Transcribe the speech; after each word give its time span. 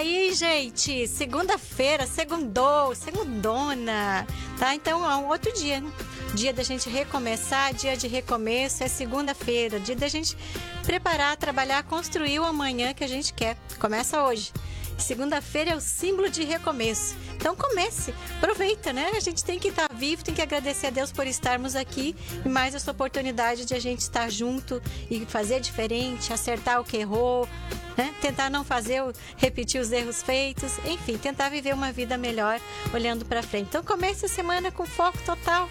aí, 0.00 0.32
gente, 0.32 1.06
segunda-feira, 1.06 2.06
segundou, 2.06 2.94
segundona, 2.94 4.26
tá? 4.58 4.74
Então 4.74 5.08
é 5.08 5.14
um 5.16 5.28
outro 5.28 5.52
dia, 5.52 5.78
né? 5.80 5.92
Dia 6.34 6.54
da 6.54 6.62
gente 6.62 6.88
recomeçar, 6.88 7.74
dia 7.74 7.94
de 7.96 8.08
recomeço, 8.08 8.82
é 8.82 8.88
segunda-feira, 8.88 9.78
dia 9.78 9.94
da 9.94 10.08
gente 10.08 10.36
preparar, 10.84 11.36
trabalhar, 11.36 11.82
construir 11.82 12.38
o 12.38 12.44
amanhã 12.44 12.94
que 12.94 13.04
a 13.04 13.06
gente 13.06 13.34
quer. 13.34 13.58
Começa 13.78 14.24
hoje. 14.24 14.52
Segunda-feira 14.96 15.72
é 15.72 15.76
o 15.76 15.80
símbolo 15.80 16.30
de 16.30 16.44
recomeço. 16.44 17.14
Então 17.36 17.54
comece, 17.54 18.14
aproveita, 18.36 18.94
né? 18.94 19.10
A 19.14 19.20
gente 19.20 19.44
tem 19.44 19.58
que 19.58 19.68
estar 19.68 19.90
vivo, 19.94 20.24
tem 20.24 20.34
que 20.34 20.42
agradecer 20.42 20.86
a 20.86 20.90
Deus 20.90 21.12
por 21.12 21.26
estarmos 21.26 21.76
aqui 21.76 22.16
e 22.44 22.48
mais 22.48 22.74
essa 22.74 22.90
oportunidade 22.90 23.66
de 23.66 23.74
a 23.74 23.78
gente 23.78 24.00
estar 24.00 24.30
junto 24.30 24.80
e 25.10 25.26
fazer 25.26 25.60
diferente, 25.60 26.32
acertar 26.32 26.80
o 26.80 26.84
que 26.84 26.98
errou, 26.98 27.46
né? 28.00 28.14
Tentar 28.18 28.48
não 28.48 28.64
fazer, 28.64 29.02
repetir 29.36 29.78
os 29.78 29.92
erros 29.92 30.22
feitos, 30.22 30.78
enfim, 30.86 31.18
tentar 31.18 31.50
viver 31.50 31.74
uma 31.74 31.92
vida 31.92 32.16
melhor 32.16 32.58
olhando 32.94 33.26
para 33.26 33.42
frente. 33.42 33.66
Então 33.68 33.82
comece 33.82 34.24
a 34.24 34.28
semana 34.28 34.72
com 34.72 34.86
foco 34.86 35.18
total. 35.26 35.68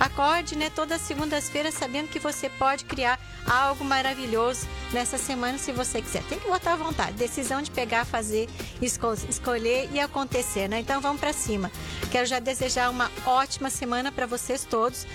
Acorde, 0.00 0.56
né, 0.56 0.70
todas 0.74 1.00
as 1.00 1.06
segundas-feiras 1.06 1.74
sabendo 1.74 2.08
que 2.08 2.18
você 2.18 2.48
pode 2.48 2.84
criar 2.84 3.18
algo 3.46 3.84
maravilhoso 3.84 4.66
nessa 4.92 5.18
semana 5.18 5.58
se 5.58 5.72
você 5.72 6.02
quiser. 6.02 6.22
Tem 6.24 6.38
que 6.38 6.48
botar 6.48 6.72
à 6.72 6.76
vontade, 6.76 7.12
decisão 7.12 7.62
de 7.62 7.70
pegar, 7.70 8.04
fazer, 8.04 8.48
esco 8.80 9.06
escolher 9.28 9.88
e 9.92 10.00
acontecer, 10.00 10.68
né? 10.68 10.80
Então 10.80 11.00
vamos 11.00 11.20
para 11.20 11.32
cima. 11.32 11.70
Quero 12.10 12.26
já 12.26 12.38
desejar 12.38 12.90
uma 12.90 13.10
ótima 13.24 13.70
semana 13.70 14.10
para 14.10 14.26
vocês 14.26 14.64
todos. 14.64 15.06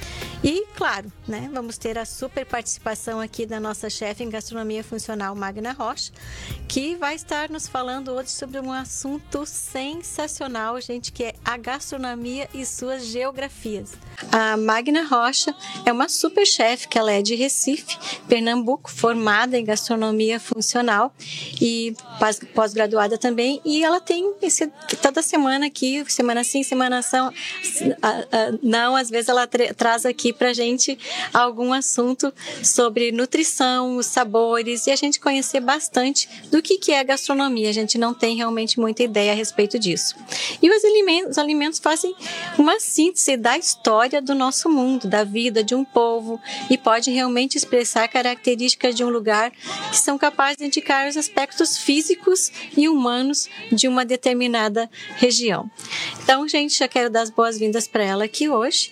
E, 0.43 0.65
claro, 0.75 1.11
né, 1.27 1.49
vamos 1.53 1.77
ter 1.77 1.99
a 1.99 2.05
super 2.05 2.45
participação 2.45 3.19
aqui 3.19 3.45
da 3.45 3.59
nossa 3.59 3.89
chefe 3.89 4.23
em 4.23 4.29
gastronomia 4.29 4.83
funcional, 4.83 5.35
Magna 5.35 5.71
Rocha, 5.71 6.11
que 6.67 6.95
vai 6.95 7.15
estar 7.15 7.49
nos 7.49 7.67
falando 7.67 8.11
hoje 8.13 8.29
sobre 8.29 8.59
um 8.59 8.71
assunto 8.71 9.45
sensacional, 9.45 10.79
gente, 10.79 11.11
que 11.11 11.25
é 11.25 11.33
a 11.43 11.57
gastronomia 11.57 12.47
e 12.53 12.65
suas 12.65 13.05
geografias. 13.07 13.91
A 14.31 14.55
Magna 14.55 15.03
Rocha 15.03 15.53
é 15.85 15.91
uma 15.91 16.07
super 16.07 16.45
chefe 16.45 16.87
que 16.87 16.97
ela 16.97 17.11
é 17.11 17.21
de 17.21 17.35
Recife, 17.35 17.97
Pernambuco, 18.27 18.89
formada 18.89 19.57
em 19.57 19.65
gastronomia 19.65 20.39
funcional 20.39 21.13
e 21.59 21.95
pós-graduada 22.53 23.17
também. 23.17 23.59
E 23.65 23.83
ela 23.83 23.99
tem 23.99 24.33
esse, 24.41 24.67
toda 25.01 25.21
semana 25.21 25.65
aqui, 25.65 26.05
semana 26.07 26.43
sim, 26.43 26.63
semana 26.63 27.01
são, 27.01 27.33
não, 28.61 28.95
às 28.95 29.09
vezes 29.09 29.27
ela 29.27 29.47
tra 29.47 29.73
traz 29.73 30.05
aqui 30.05 30.31
pra 30.31 30.53
gente 30.53 30.97
algum 31.33 31.73
assunto 31.73 32.33
sobre 32.63 33.11
nutrição, 33.11 34.01
sabores 34.01 34.87
e 34.87 34.91
a 34.91 34.95
gente 34.95 35.19
conhecer 35.19 35.59
bastante 35.59 36.29
do 36.49 36.61
que, 36.61 36.77
que 36.77 36.91
é 36.91 37.03
gastronomia. 37.03 37.69
A 37.69 37.73
gente 37.73 37.97
não 37.97 38.13
tem 38.13 38.35
realmente 38.35 38.79
muita 38.79 39.03
ideia 39.03 39.31
a 39.31 39.35
respeito 39.35 39.77
disso. 39.77 40.15
E 40.61 40.69
os 40.69 40.83
alimentos, 40.83 41.31
os 41.31 41.37
alimentos 41.37 41.79
fazem 41.79 42.15
uma 42.57 42.79
síntese 42.79 43.37
da 43.37 43.57
história 43.57 44.21
do 44.21 44.33
nosso 44.33 44.69
mundo, 44.69 45.07
da 45.07 45.23
vida 45.23 45.63
de 45.63 45.75
um 45.75 45.83
povo 45.83 46.39
e 46.69 46.77
pode 46.77 47.11
realmente 47.11 47.57
expressar 47.57 48.07
características 48.07 48.95
de 48.95 49.03
um 49.03 49.09
lugar 49.09 49.51
que 49.51 49.97
são 49.97 50.17
capazes 50.17 50.57
de 50.57 50.65
indicar 50.65 51.07
os 51.07 51.17
aspectos 51.17 51.77
físicos 51.77 52.51
e 52.75 52.87
humanos 52.87 53.49
de 53.71 53.87
uma 53.87 54.05
determinada 54.05 54.89
região. 55.17 55.69
Então, 56.23 56.47
gente, 56.47 56.77
já 56.77 56.87
quero 56.87 57.09
dar 57.09 57.21
as 57.21 57.29
boas-vindas 57.29 57.87
para 57.87 58.03
ela 58.03 58.25
aqui 58.25 58.49
hoje, 58.49 58.91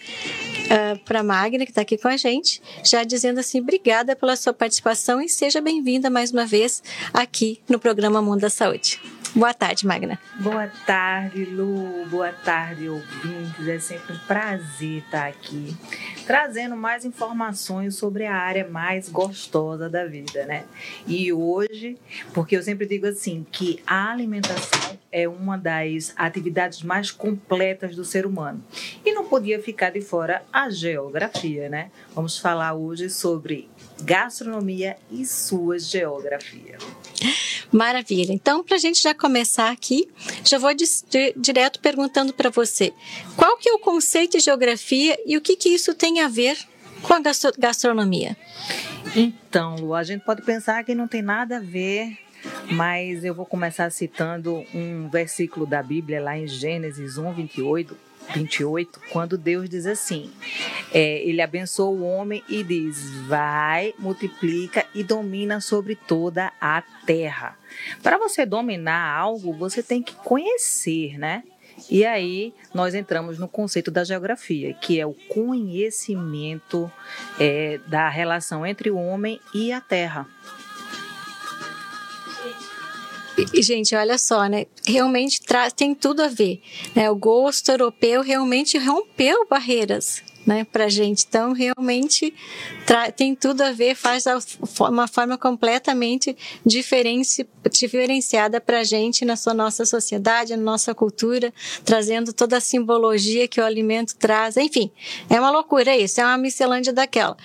uh, 0.69 0.93
ah, 0.93 0.99
para 1.05 1.19
a 1.19 1.23
Magna, 1.23 1.65
que 1.65 1.71
está 1.71 1.81
aqui 1.81 1.97
com 1.97 2.07
a 2.07 2.17
gente, 2.17 2.61
já 2.83 3.03
dizendo 3.03 3.39
assim, 3.39 3.59
obrigada 3.59 4.15
pela 4.15 4.35
sua 4.35 4.53
participação 4.53 5.21
e 5.21 5.27
seja 5.27 5.59
bem-vinda 5.59 6.09
mais 6.09 6.31
uma 6.31 6.45
vez 6.45 6.81
aqui 7.13 7.59
no 7.67 7.79
programa 7.79 8.21
Mundo 8.21 8.41
da 8.41 8.49
Saúde. 8.49 8.99
Boa 9.35 9.53
tarde, 9.53 9.85
Magna. 9.85 10.19
Boa 10.39 10.67
tarde, 10.87 11.45
Lu. 11.45 12.05
Boa 12.07 12.31
tarde, 12.31 12.89
ouvintes. 12.89 13.67
É 13.67 13.79
sempre 13.79 14.13
um 14.13 14.19
prazer 14.19 15.03
estar 15.03 15.27
aqui 15.27 15.77
trazendo 16.25 16.75
mais 16.75 17.05
informações 17.05 17.95
sobre 17.95 18.25
a 18.25 18.35
área 18.35 18.67
mais 18.67 19.09
gostosa 19.09 19.89
da 19.89 20.05
vida, 20.05 20.45
né? 20.45 20.63
E 21.07 21.33
hoje, 21.33 21.97
porque 22.33 22.55
eu 22.55 22.61
sempre 22.61 22.85
digo 22.85 23.07
assim, 23.07 23.45
que 23.51 23.81
a 23.85 24.11
alimentação 24.11 24.97
é 25.11 25.27
uma 25.27 25.57
das 25.57 26.13
atividades 26.15 26.83
mais 26.83 27.09
completas 27.09 27.95
do 27.95 28.05
ser 28.05 28.25
humano. 28.25 28.63
E 29.03 29.11
não 29.11 29.27
podia 29.27 29.61
ficar 29.61 29.91
de 29.91 30.01
fora 30.01 30.43
a 30.53 30.69
geografia, 30.69 31.67
né? 31.67 31.89
Vamos 32.13 32.37
falar 32.37 32.73
hoje 32.73 33.09
sobre 33.09 33.67
gastronomia 34.03 34.97
e 35.11 35.25
sua 35.25 35.79
geografia. 35.79 36.77
Maravilha. 37.71 38.33
Então, 38.33 38.63
para 38.63 38.75
a 38.75 38.79
gente 38.79 39.01
já 39.01 39.13
começar 39.13 39.69
aqui, 39.71 40.09
já 40.43 40.57
vou 40.57 40.73
di 40.73 40.85
direto 41.37 41.79
perguntando 41.79 42.33
para 42.33 42.49
você: 42.49 42.93
qual 43.35 43.57
que 43.57 43.69
é 43.69 43.73
o 43.73 43.79
conceito 43.79 44.37
de 44.37 44.43
geografia 44.43 45.17
e 45.25 45.37
o 45.37 45.41
que, 45.41 45.55
que 45.55 45.69
isso 45.69 45.93
tem 45.93 46.21
a 46.21 46.27
ver 46.27 46.57
com 47.03 47.13
a 47.13 47.19
gastro 47.19 47.51
gastronomia? 47.57 48.35
Então, 49.15 49.75
Lu, 49.75 49.93
a 49.93 50.03
gente 50.03 50.23
pode 50.23 50.41
pensar 50.41 50.83
que 50.83 50.95
não 50.95 51.07
tem 51.07 51.21
nada 51.21 51.57
a 51.57 51.59
ver, 51.59 52.17
mas 52.71 53.23
eu 53.23 53.33
vou 53.33 53.45
começar 53.45 53.91
citando 53.91 54.63
um 54.73 55.07
versículo 55.09 55.65
da 55.65 55.83
Bíblia 55.83 56.21
lá 56.21 56.37
em 56.37 56.47
Gênesis 56.47 57.17
1, 57.17 57.33
28 57.33 58.08
28, 58.33 59.01
quando 59.11 59.37
Deus 59.37 59.69
diz 59.69 59.85
assim: 59.85 60.31
é, 60.93 61.21
Ele 61.23 61.41
abençoa 61.41 61.89
o 61.89 62.03
homem 62.03 62.43
e 62.47 62.63
diz: 62.63 63.09
Vai, 63.27 63.93
multiplica 63.97 64.85
e 64.93 65.03
domina 65.03 65.59
sobre 65.61 65.95
toda 65.95 66.51
a 66.59 66.81
terra. 67.05 67.57
Para 68.01 68.17
você 68.17 68.45
dominar 68.45 69.15
algo, 69.15 69.53
você 69.53 69.81
tem 69.81 70.01
que 70.01 70.15
conhecer, 70.15 71.17
né? 71.17 71.43
E 71.89 72.05
aí 72.05 72.53
nós 72.73 72.93
entramos 72.93 73.37
no 73.37 73.47
conceito 73.47 73.91
da 73.91 74.03
geografia, 74.03 74.73
que 74.73 74.99
é 74.99 75.05
o 75.05 75.13
conhecimento 75.13 76.91
é, 77.39 77.79
da 77.87 78.09
relação 78.09 78.65
entre 78.65 78.89
o 78.89 78.97
homem 78.97 79.39
e 79.53 79.71
a 79.71 79.79
terra. 79.79 80.27
E, 83.53 83.61
gente, 83.61 83.95
olha 83.95 84.17
só, 84.17 84.47
né? 84.47 84.65
Realmente 84.85 85.41
tem 85.75 85.93
tudo 85.93 86.21
a 86.21 86.27
ver. 86.27 86.61
Né? 86.95 87.09
O 87.09 87.15
gosto 87.15 87.69
europeu 87.69 88.21
realmente 88.21 88.77
rompeu 88.77 89.47
barreiras 89.47 90.23
né, 90.49 90.63
para 90.63 90.89
gente. 90.89 91.27
Então, 91.29 91.53
realmente 91.53 92.33
tem 93.15 93.35
tudo 93.35 93.61
a 93.61 93.71
ver, 93.71 93.93
faz 93.93 94.25
uma 94.79 95.07
forma 95.07 95.37
completamente 95.37 96.35
diferente, 96.65 97.47
diferenciada 97.71 98.59
para 98.59 98.83
gente 98.83 99.23
na 99.23 99.35
sua, 99.35 99.53
nossa 99.53 99.85
sociedade, 99.85 100.55
na 100.55 100.63
nossa 100.63 100.95
cultura, 100.95 101.53
trazendo 101.85 102.33
toda 102.33 102.57
a 102.57 102.59
simbologia 102.59 103.47
que 103.47 103.61
o 103.61 103.63
alimento 103.63 104.15
traz. 104.15 104.57
Enfim, 104.57 104.89
é 105.29 105.39
uma 105.39 105.51
loucura 105.51 105.95
isso, 105.95 106.19
é 106.19 106.25
uma 106.25 106.37
miscelânea 106.37 106.91
daquela. 106.91 107.37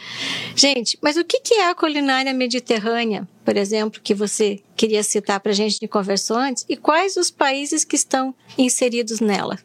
Gente, 0.56 0.98
mas 1.02 1.18
o 1.18 1.24
que, 1.24 1.40
que 1.40 1.54
é 1.54 1.68
a 1.68 1.74
culinária 1.74 2.32
mediterrânea? 2.32 3.28
por 3.44 3.58
exemplo, 3.58 4.00
que 4.02 4.14
você 4.14 4.62
queria 4.74 5.02
citar 5.02 5.38
para 5.38 5.52
a 5.52 5.54
gente 5.54 5.78
de 5.78 5.86
conversou 5.86 6.38
antes, 6.38 6.64
e 6.66 6.78
quais 6.78 7.14
os 7.18 7.30
países 7.30 7.84
que 7.84 7.94
estão 7.94 8.34
inseridos 8.56 9.20
nela? 9.20 9.58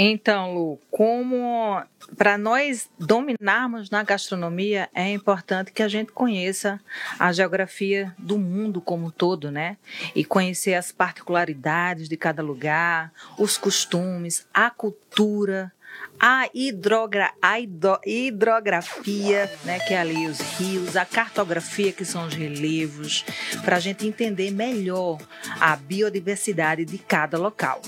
Então, 0.00 0.54
Lu, 0.54 0.80
como 0.92 1.82
para 2.16 2.38
nós 2.38 2.88
dominarmos 2.96 3.90
na 3.90 4.04
gastronomia, 4.04 4.88
é 4.94 5.10
importante 5.10 5.72
que 5.72 5.82
a 5.82 5.88
gente 5.88 6.12
conheça 6.12 6.80
a 7.18 7.32
geografia 7.32 8.14
do 8.16 8.38
mundo 8.38 8.80
como 8.80 9.06
um 9.06 9.10
todo, 9.10 9.50
né? 9.50 9.76
E 10.14 10.24
conhecer 10.24 10.74
as 10.74 10.92
particularidades 10.92 12.08
de 12.08 12.16
cada 12.16 12.40
lugar, 12.44 13.12
os 13.36 13.58
costumes, 13.58 14.46
a 14.54 14.70
cultura, 14.70 15.72
a, 16.20 16.48
hidrogra, 16.54 17.32
a 17.42 17.58
hidro, 17.58 17.98
hidrografia, 18.06 19.50
né, 19.64 19.80
que 19.80 19.94
é 19.94 19.98
ali 19.98 20.26
os 20.26 20.40
rios, 20.40 20.96
a 20.96 21.04
cartografia, 21.04 21.92
que 21.92 22.04
são 22.04 22.26
os 22.26 22.34
relevos, 22.34 23.24
para 23.64 23.76
a 23.76 23.80
gente 23.80 24.06
entender 24.06 24.52
melhor 24.52 25.18
a 25.60 25.74
biodiversidade 25.74 26.84
de 26.84 26.98
cada 26.98 27.36
local. 27.36 27.82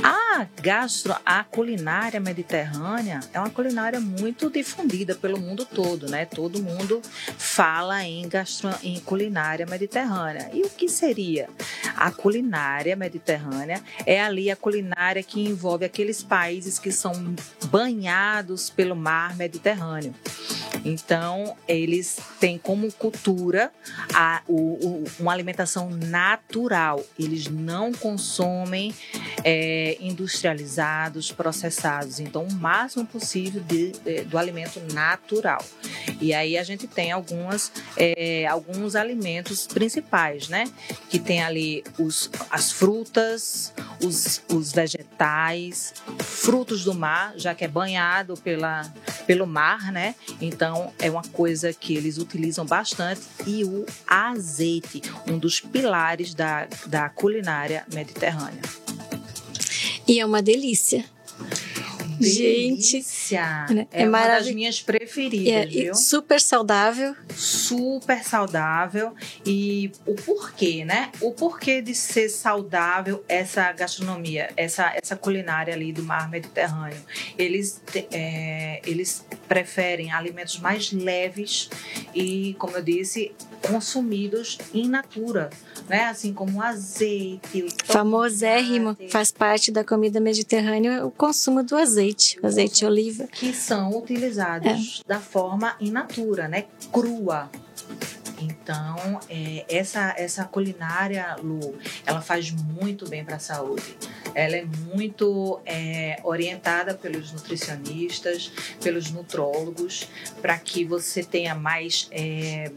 A 0.00 0.46
gastro, 0.60 1.14
a 1.26 1.44
culinária 1.44 2.18
mediterrânea 2.18 3.20
é 3.32 3.38
uma 3.38 3.50
culinária 3.50 4.00
muito 4.00 4.48
difundida 4.48 5.14
pelo 5.14 5.38
mundo 5.38 5.66
todo, 5.66 6.08
né? 6.08 6.24
Todo 6.24 6.62
mundo 6.62 7.02
fala 7.36 8.02
em 8.04 8.26
gastro, 8.28 8.70
em 8.82 8.98
culinária 9.00 9.66
mediterrânea. 9.66 10.50
E 10.52 10.62
o 10.62 10.70
que 10.70 10.88
seria 10.88 11.48
a 11.96 12.10
culinária 12.10 12.96
mediterrânea? 12.96 13.82
É 14.06 14.22
ali 14.22 14.50
a 14.50 14.56
culinária 14.56 15.22
que 15.22 15.40
envolve 15.40 15.84
aqueles 15.84 16.22
países 16.22 16.78
que 16.78 16.90
são 16.90 17.12
banhados 17.66 18.70
pelo 18.70 18.96
mar 18.96 19.36
Mediterrâneo. 19.36 20.14
Então, 20.84 21.56
eles 21.66 22.18
têm 22.40 22.58
como 22.58 22.90
cultura 22.92 23.72
a, 24.12 24.42
o, 24.48 24.56
o, 24.56 25.04
uma 25.20 25.32
alimentação 25.32 25.90
natural. 25.90 27.04
Eles 27.18 27.48
não 27.48 27.92
consomem 27.92 28.94
é, 29.44 29.96
industrializados, 30.00 31.30
processados. 31.32 32.20
Então, 32.20 32.44
o 32.44 32.52
máximo 32.52 33.06
possível 33.06 33.62
de, 33.62 33.92
de, 33.92 34.22
do 34.24 34.38
alimento 34.38 34.80
natural. 34.92 35.64
E 36.22 36.32
aí 36.32 36.56
a 36.56 36.62
gente 36.62 36.86
tem 36.86 37.10
algumas, 37.10 37.72
é, 37.96 38.46
alguns 38.46 38.94
alimentos 38.94 39.66
principais, 39.66 40.48
né? 40.48 40.64
Que 41.10 41.18
tem 41.18 41.42
ali 41.42 41.82
os, 41.98 42.30
as 42.48 42.70
frutas, 42.70 43.74
os, 44.00 44.40
os 44.48 44.72
vegetais, 44.72 45.94
frutos 46.20 46.84
do 46.84 46.94
mar, 46.94 47.34
já 47.36 47.56
que 47.56 47.64
é 47.64 47.68
banhado 47.68 48.34
pela, 48.36 48.82
pelo 49.26 49.48
mar, 49.48 49.90
né? 49.90 50.14
Então 50.40 50.92
é 51.00 51.10
uma 51.10 51.24
coisa 51.24 51.72
que 51.72 51.96
eles 51.96 52.18
utilizam 52.18 52.64
bastante. 52.64 53.22
E 53.44 53.64
o 53.64 53.84
azeite, 54.06 55.02
um 55.26 55.36
dos 55.36 55.60
pilares 55.60 56.34
da, 56.34 56.68
da 56.86 57.08
culinária 57.08 57.84
mediterrânea. 57.92 58.62
E 60.06 60.20
é 60.20 60.24
uma 60.24 60.40
delícia. 60.40 61.04
Delícia. 62.18 63.02
Gente, 63.02 63.36
é, 63.90 64.02
é 64.02 64.08
uma 64.08 64.26
das 64.26 64.48
minhas 64.50 64.80
preferidas, 65.12 65.52
é, 65.52 65.66
viu? 65.66 65.94
Super 65.94 66.40
saudável. 66.40 67.14
Super 67.34 68.24
saudável. 68.24 69.14
E 69.44 69.92
o 70.06 70.14
porquê, 70.14 70.84
né? 70.84 71.12
O 71.20 71.32
porquê 71.32 71.82
de 71.82 71.94
ser 71.94 72.28
saudável 72.28 73.22
essa 73.28 73.70
gastronomia, 73.72 74.50
essa, 74.56 74.92
essa 74.96 75.14
culinária 75.14 75.74
ali 75.74 75.92
do 75.92 76.02
mar 76.02 76.30
Mediterrâneo. 76.30 77.00
Eles, 77.38 77.82
é, 78.10 78.80
eles 78.86 79.24
preferem 79.46 80.12
alimentos 80.12 80.58
mais 80.58 80.90
leves 80.92 81.68
e, 82.14 82.56
como 82.58 82.76
eu 82.76 82.82
disse, 82.82 83.32
consumidos 83.60 84.58
in 84.72 84.88
natura 84.88 85.50
né? 85.88 86.04
Assim 86.04 86.32
como 86.32 86.58
o 86.58 86.62
azeite. 86.62 87.64
O 87.64 87.92
Famosérrimo, 87.92 88.96
faz 89.08 89.30
parte 89.30 89.70
da 89.70 89.84
comida 89.84 90.20
mediterrânea 90.20 91.04
o 91.04 91.10
consumo 91.10 91.62
do 91.62 91.76
azeite, 91.76 92.38
azeite 92.42 92.80
de 92.80 92.86
oliva. 92.86 93.26
Que 93.26 93.52
são 93.52 93.90
utilizados 93.96 95.01
é. 95.01 95.01
Da 95.06 95.20
forma 95.20 95.76
in 95.80 95.90
natura, 95.90 96.48
né? 96.48 96.66
Crua. 96.92 97.50
Então, 98.40 99.20
é, 99.28 99.64
essa, 99.68 100.14
essa 100.18 100.44
culinária, 100.44 101.36
Lu, 101.40 101.78
ela 102.04 102.20
faz 102.20 102.50
muito 102.50 103.08
bem 103.08 103.24
para 103.24 103.36
a 103.36 103.38
saúde. 103.38 103.96
Ela 104.34 104.56
é 104.56 104.64
muito 104.64 105.60
é, 105.64 106.18
orientada 106.24 106.94
pelos 106.94 107.32
nutricionistas, 107.32 108.50
pelos 108.82 109.10
nutrólogos, 109.10 110.08
para 110.40 110.58
que 110.58 110.84
você 110.84 111.22
tenha 111.22 111.54
mais 111.54 112.08
é, 112.10 112.72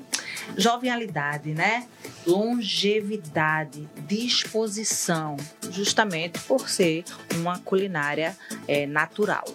jovialidade, 0.55 1.53
né? 1.53 1.87
longevidade, 2.25 3.87
disposição, 4.07 5.37
justamente 5.71 6.39
por 6.41 6.67
ser 6.67 7.03
uma 7.35 7.59
culinária 7.59 8.35
é, 8.67 8.85
natural. 8.85 9.45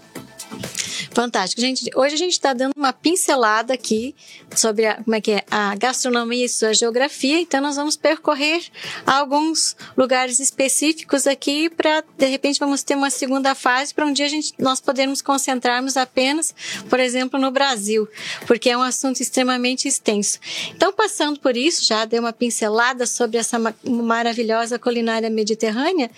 Fantástico. 1.12 1.60
Gente, 1.60 1.90
hoje 1.96 2.14
a 2.14 2.18
gente 2.18 2.32
está 2.32 2.52
dando 2.52 2.72
uma 2.76 2.92
pincelada 2.92 3.74
aqui 3.74 4.14
sobre 4.54 4.86
a, 4.86 5.02
como 5.02 5.14
é 5.16 5.20
que 5.20 5.32
é, 5.32 5.44
a 5.50 5.74
gastronomia 5.74 6.44
e 6.44 6.48
sua 6.48 6.72
geografia, 6.72 7.40
então 7.40 7.60
nós 7.60 7.76
vamos 7.76 7.96
percorrer 7.96 8.62
alguns 9.04 9.76
lugares 9.96 10.38
específicos 10.38 11.26
aqui 11.26 11.68
para, 11.68 12.04
de 12.16 12.26
repente, 12.26 12.60
vamos 12.60 12.82
ter 12.82 12.94
uma 12.94 13.10
segunda 13.10 13.54
fase 13.54 13.92
para 13.92 14.06
um 14.06 14.12
dia 14.12 14.26
a 14.26 14.28
gente, 14.28 14.54
nós 14.58 14.80
podermos 14.80 15.20
concentrarmos 15.20 15.96
apenas, 15.96 16.54
por 16.88 17.00
exemplo, 17.00 17.40
no 17.40 17.50
Brasil, 17.50 18.08
porque 18.46 18.70
é 18.70 18.76
um 18.76 18.82
assunto 18.82 19.20
extremamente 19.20 19.88
extenso. 19.88 20.38
Então, 20.74 20.92
passando 20.92 21.40
por 21.40 21.56
isso, 21.56 21.84
já 21.84 22.04
dei 22.04 22.20
uma 22.20 22.32
pincelada 22.32 23.04
sobre 23.04 23.36
essa 23.36 23.58
maravilhosa 23.84 24.78
culinária 24.78 25.28
mediterrânea, 25.28 26.10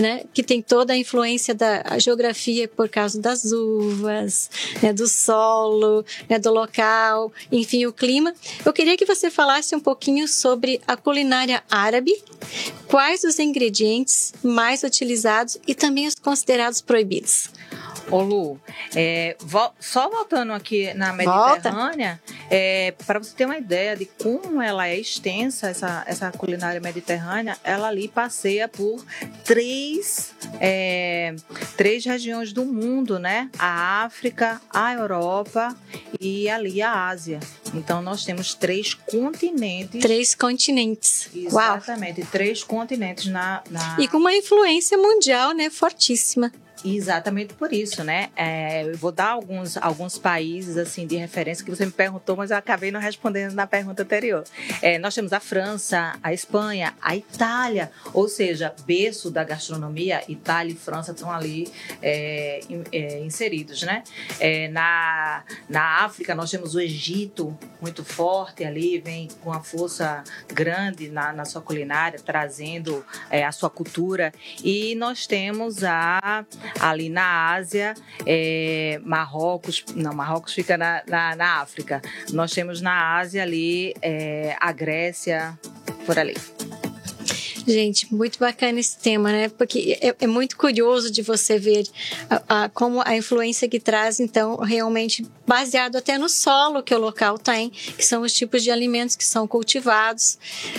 né, 0.00 0.24
que 0.32 0.42
tem 0.42 0.62
toda 0.62 0.94
a 0.94 0.96
influência 0.96 1.54
da 1.54 1.98
geografia 1.98 2.66
por 2.66 2.88
causa 2.88 3.20
das 3.20 3.52
uvas, 3.52 4.37
né, 4.82 4.92
do 4.92 5.08
solo, 5.08 6.04
né, 6.28 6.38
do 6.38 6.52
local, 6.52 7.32
enfim, 7.50 7.86
o 7.86 7.92
clima. 7.92 8.34
Eu 8.64 8.72
queria 8.72 8.96
que 8.96 9.04
você 9.04 9.30
falasse 9.30 9.74
um 9.74 9.80
pouquinho 9.80 10.28
sobre 10.28 10.80
a 10.86 10.96
culinária 10.96 11.62
árabe, 11.70 12.12
quais 12.86 13.24
os 13.24 13.38
ingredientes 13.38 14.32
mais 14.42 14.82
utilizados 14.82 15.58
e 15.66 15.74
também 15.74 16.06
os 16.06 16.14
considerados 16.14 16.80
proibidos. 16.80 17.50
Ô 18.10 18.22
Lu, 18.22 18.60
é, 18.94 19.36
vo 19.40 19.70
só 19.78 20.08
voltando 20.08 20.52
aqui 20.52 20.92
na 20.94 21.12
Mediterrânea, 21.12 22.20
é, 22.50 22.94
para 23.06 23.18
você 23.18 23.34
ter 23.34 23.44
uma 23.44 23.58
ideia 23.58 23.96
de 23.96 24.06
como 24.06 24.62
ela 24.62 24.88
é 24.88 24.98
extensa, 24.98 25.68
essa, 25.68 26.04
essa 26.06 26.30
culinária 26.32 26.80
mediterrânea, 26.80 27.56
ela 27.62 27.88
ali 27.88 28.08
passeia 28.08 28.68
por 28.68 29.04
três, 29.44 30.34
é, 30.60 31.34
três 31.76 32.04
regiões 32.04 32.52
do 32.52 32.64
mundo, 32.64 33.18
né? 33.18 33.50
A 33.58 34.04
África, 34.04 34.60
a 34.70 34.92
Europa 34.92 35.76
e 36.20 36.48
ali 36.48 36.80
a 36.80 37.08
Ásia. 37.08 37.40
Então 37.74 38.00
nós 38.00 38.24
temos 38.24 38.54
três 38.54 38.94
continentes. 38.94 40.00
Três 40.00 40.34
continentes. 40.34 41.28
Exatamente, 41.34 42.20
Uau. 42.20 42.30
três 42.30 42.64
continentes 42.64 43.26
na, 43.26 43.62
na. 43.70 43.96
E 43.98 44.08
com 44.08 44.16
uma 44.18 44.34
influência 44.34 44.96
mundial, 44.96 45.52
né? 45.52 45.70
Fortíssima. 45.70 46.52
Exatamente 46.84 47.54
por 47.54 47.72
isso, 47.72 48.04
né? 48.04 48.30
É, 48.36 48.84
eu 48.84 48.96
vou 48.96 49.10
dar 49.10 49.30
alguns, 49.30 49.76
alguns 49.76 50.16
países 50.18 50.76
assim 50.76 51.06
de 51.06 51.16
referência 51.16 51.64
que 51.64 51.70
você 51.70 51.84
me 51.84 51.92
perguntou, 51.92 52.36
mas 52.36 52.50
eu 52.50 52.56
acabei 52.56 52.90
não 52.90 53.00
respondendo 53.00 53.54
na 53.54 53.66
pergunta 53.66 54.02
anterior. 54.02 54.44
É, 54.80 54.98
nós 54.98 55.14
temos 55.14 55.32
a 55.32 55.40
França, 55.40 56.16
a 56.22 56.32
Espanha, 56.32 56.94
a 57.00 57.16
Itália, 57.16 57.90
ou 58.12 58.28
seja, 58.28 58.74
berço 58.86 59.30
da 59.30 59.42
gastronomia, 59.44 60.22
Itália 60.28 60.72
e 60.72 60.76
França 60.76 61.12
estão 61.12 61.30
ali 61.30 61.68
é, 62.00 62.60
é, 62.92 63.20
inseridos, 63.20 63.82
né? 63.82 64.04
É, 64.38 64.68
na, 64.68 65.42
na 65.68 66.04
África 66.04 66.34
nós 66.34 66.50
temos 66.50 66.74
o 66.74 66.80
Egito 66.80 67.56
muito 67.80 68.04
forte 68.04 68.64
ali, 68.64 68.98
vem 68.98 69.28
com 69.40 69.50
uma 69.50 69.62
força 69.62 70.22
grande 70.52 71.08
na, 71.08 71.32
na 71.32 71.44
sua 71.44 71.60
culinária, 71.60 72.18
trazendo 72.24 73.04
é, 73.30 73.44
a 73.44 73.52
sua 73.52 73.70
cultura. 73.70 74.32
E 74.62 74.94
nós 74.94 75.26
temos 75.26 75.82
a 75.82 76.44
ali 76.80 77.08
na 77.08 77.54
Ásia, 77.54 77.94
é, 78.26 79.00
Marrocos, 79.04 79.84
não, 79.94 80.12
Marrocos 80.14 80.54
fica 80.54 80.76
na, 80.76 81.02
na, 81.06 81.36
na, 81.36 81.60
África. 81.60 82.00
Nós 82.32 82.52
temos 82.52 82.80
na 82.80 83.16
Ásia 83.16 83.42
ali 83.42 83.94
é, 84.02 84.56
a 84.60 84.72
Grécia, 84.72 85.58
por 86.06 86.18
ali. 86.18 86.34
Gente, 87.68 88.12
muito 88.14 88.38
bacana 88.38 88.80
esse 88.80 88.96
tema, 88.96 89.30
né? 89.30 89.50
Porque 89.50 89.98
é, 90.00 90.16
é 90.20 90.26
muito 90.26 90.56
curioso 90.56 91.10
de 91.10 91.20
você 91.20 91.58
ver 91.58 91.86
a, 92.30 92.64
a, 92.64 92.68
como 92.70 93.02
a 93.04 93.14
influência 93.14 93.68
que 93.68 93.78
traz, 93.78 94.20
então, 94.20 94.56
realmente 94.56 95.26
baseado 95.46 95.96
até 95.96 96.16
no 96.16 96.30
solo 96.30 96.82
que 96.82 96.94
o 96.94 96.98
local 96.98 97.38
tem, 97.38 97.68
que 97.68 98.04
são 98.04 98.22
os 98.22 98.32
tipos 98.32 98.62
de 98.62 98.70
alimentos 98.70 99.16
que 99.16 99.24
são 99.24 99.46
cultivados, 99.46 100.38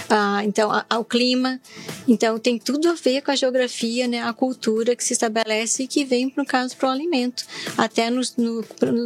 ah, 0.10 0.42
então, 0.44 0.72
ao 0.90 1.06
clima. 1.06 1.62
Então, 2.08 2.40
tem 2.40 2.58
tudo 2.58 2.90
a 2.90 2.94
ver 2.94 3.22
com 3.22 3.30
a 3.30 3.36
geografia, 3.36 4.08
né? 4.08 4.24
A 4.24 4.34
cultura 4.34 4.96
que 4.96 5.04
se 5.04 5.14
estabelece 5.14 5.84
e 5.84 5.88
que 5.88 6.04
vem, 6.04 6.34
no 6.36 6.46
caso, 6.46 6.76
para 6.76 6.90
o 6.90 6.92
alimento, 6.92 7.46
até 7.78 8.10
nos, 8.10 8.36
no, 8.36 8.66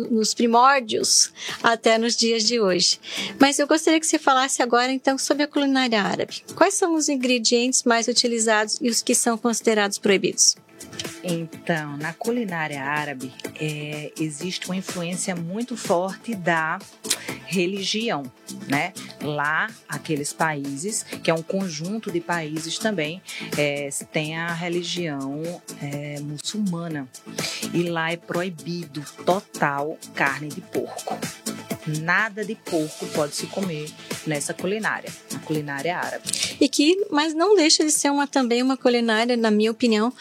nos 0.09 0.33
primórdios, 0.33 1.33
até 1.61 1.97
nos 1.97 2.15
dias 2.15 2.45
de 2.45 2.61
hoje. 2.61 2.97
Mas 3.37 3.59
eu 3.59 3.67
gostaria 3.67 3.99
que 3.99 4.07
você 4.07 4.17
falasse 4.17 4.63
agora, 4.63 4.89
então, 4.89 5.17
sobre 5.17 5.43
a 5.43 5.47
culinária 5.47 6.01
árabe. 6.01 6.43
Quais 6.55 6.75
são 6.75 6.95
os 6.95 7.09
ingredientes 7.09 7.72
ingredientes 7.73 7.83
mais 7.83 8.07
utilizados 8.07 8.77
e 8.79 8.89
os 8.89 9.01
que 9.01 9.15
são 9.15 9.37
considerados 9.37 9.97
proibidos? 9.97 10.55
Então, 11.23 11.97
na 11.97 12.13
culinária 12.13 12.83
árabe, 12.83 13.33
é, 13.59 14.11
existe 14.19 14.67
uma 14.67 14.75
influência 14.75 15.35
muito 15.35 15.77
forte 15.77 16.35
da 16.35 16.77
religião, 17.45 18.23
né? 18.67 18.91
Lá, 19.21 19.69
aqueles 19.87 20.33
países, 20.33 21.03
que 21.23 21.31
é 21.31 21.33
um 21.33 21.41
conjunto 21.41 22.11
de 22.11 22.19
países 22.19 22.77
também, 22.77 23.21
é, 23.57 23.89
tem 24.11 24.37
a 24.37 24.53
religião 24.53 25.41
é, 25.81 26.19
muçulmana. 26.19 27.07
E 27.73 27.83
lá 27.83 28.11
é 28.11 28.17
proibido 28.17 29.01
total 29.25 29.97
carne 30.13 30.49
de 30.49 30.61
porco. 30.61 31.17
Nada 31.85 32.45
de 32.45 32.55
porco 32.55 33.05
pode 33.07 33.35
se 33.35 33.47
comer 33.47 33.89
nessa 34.25 34.53
culinária, 34.53 35.11
na 35.31 35.39
culinária 35.39 35.97
árabe. 35.97 36.23
E 36.59 36.69
que, 36.69 37.05
mas 37.11 37.33
não 37.33 37.55
deixa 37.55 37.83
de 37.83 37.91
ser 37.91 38.09
uma 38.09 38.27
também 38.27 38.61
uma 38.61 38.77
culinária, 38.77 39.35
na 39.35 39.51
minha 39.51 39.71
opinião, 39.71 40.13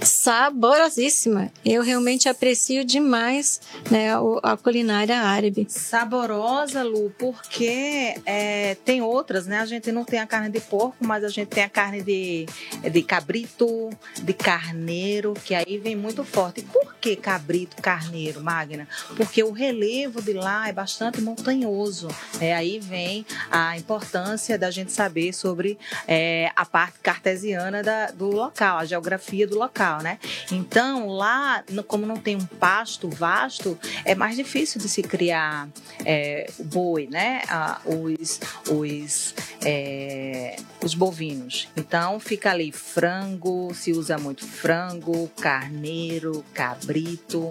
saborosíssima. 0.00 1.50
Eu 1.64 1.82
realmente 1.82 2.28
aprecio 2.28 2.84
demais 2.84 3.60
né, 3.90 4.10
a, 4.42 4.56
culinária 4.56 5.20
árabe. 5.20 5.66
Saborosa, 5.68 6.82
Lu, 6.82 7.12
porque 7.18 8.14
é, 8.24 8.76
tem 8.84 9.02
outras, 9.02 9.46
né? 9.46 9.60
A 9.60 9.66
gente 9.66 9.90
não 9.92 10.04
tem 10.04 10.20
a 10.20 10.26
carne 10.26 10.48
de 10.48 10.60
porco, 10.60 10.96
mas 11.00 11.24
a 11.24 11.28
gente 11.28 11.48
tem 11.48 11.64
a 11.64 11.68
carne 11.68 12.02
de, 12.02 12.46
de 12.90 13.02
cabrito, 13.02 13.90
de 14.22 14.32
carneiro, 14.32 15.34
que 15.44 15.54
aí 15.54 15.78
vem 15.78 15.96
muito 15.96 16.24
forte. 16.24 16.62
Por 16.62 16.94
que 16.94 17.16
cabrito, 17.16 17.80
carneiro, 17.82 18.42
Magna? 18.42 18.86
Porque 19.16 19.42
o 19.42 19.50
relevo 19.50 20.22
de 20.22 20.32
lá 20.32 20.68
é 20.68 20.72
bastante 20.72 21.20
montanhoso. 21.20 22.08
É, 22.40 22.54
aí 22.54 22.78
vem 22.78 23.26
a 23.50 23.76
importância 23.76 24.58
da 24.58 24.70
gente 24.70 24.92
saber 24.92 25.32
sobre 25.32 25.78
é, 26.06 26.50
a 26.54 26.64
parte 26.64 26.98
cartesiana 27.00 27.82
da, 27.82 28.10
do 28.10 28.30
local, 28.30 28.78
a 28.78 28.84
geografia 28.84 29.46
do 29.46 29.58
local 29.58 29.81
local, 29.82 30.02
né? 30.02 30.18
Então, 30.50 31.08
lá, 31.08 31.64
como 31.88 32.06
não 32.06 32.16
tem 32.16 32.36
um 32.36 32.46
pasto 32.46 33.08
vasto, 33.08 33.78
é 34.04 34.14
mais 34.14 34.36
difícil 34.36 34.80
de 34.80 34.88
se 34.88 35.02
criar 35.02 35.68
é, 36.04 36.50
boi, 36.58 37.08
né? 37.10 37.42
Ah, 37.48 37.80
os, 37.84 38.40
os, 38.70 39.34
é, 39.64 40.56
os 40.82 40.94
bovinos. 40.94 41.68
Então, 41.76 42.20
fica 42.20 42.50
ali 42.50 42.70
frango, 42.70 43.74
se 43.74 43.92
usa 43.92 44.16
muito 44.18 44.46
frango, 44.46 45.28
carneiro, 45.40 46.44
cabrito. 46.54 47.50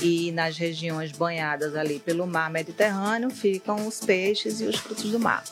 E 0.00 0.30
nas 0.32 0.56
regiões 0.56 1.10
banhadas 1.12 1.74
ali 1.74 1.98
pelo 1.98 2.26
mar 2.26 2.50
Mediterrâneo 2.50 3.30
ficam 3.30 3.86
os 3.86 4.00
peixes 4.00 4.60
e 4.60 4.64
os 4.64 4.76
frutos 4.76 5.10
do 5.10 5.18
mar. 5.18 5.42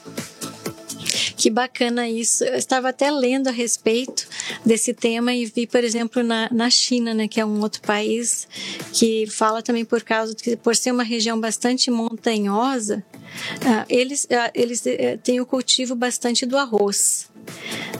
Que 1.42 1.50
bacana 1.50 2.08
isso. 2.08 2.44
Eu 2.44 2.54
estava 2.54 2.90
até 2.90 3.10
lendo 3.10 3.48
a 3.48 3.50
respeito 3.50 4.28
desse 4.64 4.94
tema 4.94 5.34
e 5.34 5.44
vi, 5.44 5.66
por 5.66 5.82
exemplo, 5.82 6.22
na, 6.22 6.48
na 6.52 6.70
China, 6.70 7.12
né, 7.12 7.26
que 7.26 7.40
é 7.40 7.44
um 7.44 7.60
outro 7.60 7.82
país 7.82 8.46
que 8.92 9.26
fala 9.26 9.60
também 9.60 9.84
por 9.84 10.04
causa 10.04 10.36
de 10.36 10.56
por 10.56 10.76
ser 10.76 10.92
uma 10.92 11.02
região 11.02 11.40
bastante 11.40 11.90
montanhosa, 11.90 13.04
uh, 13.56 13.84
eles, 13.88 14.22
uh, 14.26 14.52
eles 14.54 14.82
uh, 14.86 15.18
têm 15.20 15.40
o 15.40 15.46
cultivo 15.46 15.96
bastante 15.96 16.46
do 16.46 16.56
arroz. 16.56 17.28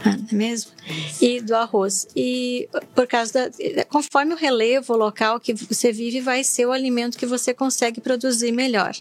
Ah, 0.04 0.16
é 0.30 0.34
mesmo? 0.34 0.72
E 1.20 1.40
do 1.40 1.54
arroz. 1.54 2.08
E 2.16 2.68
por 2.94 3.06
causa 3.06 3.32
da. 3.32 3.84
Conforme 3.84 4.34
o 4.34 4.36
relevo 4.36 4.96
local 4.96 5.38
que 5.38 5.54
você 5.54 5.92
vive, 5.92 6.20
vai 6.20 6.42
ser 6.42 6.66
o 6.66 6.72
alimento 6.72 7.16
que 7.16 7.26
você 7.26 7.54
consegue 7.54 8.00
produzir 8.00 8.50
melhor. 8.50 8.92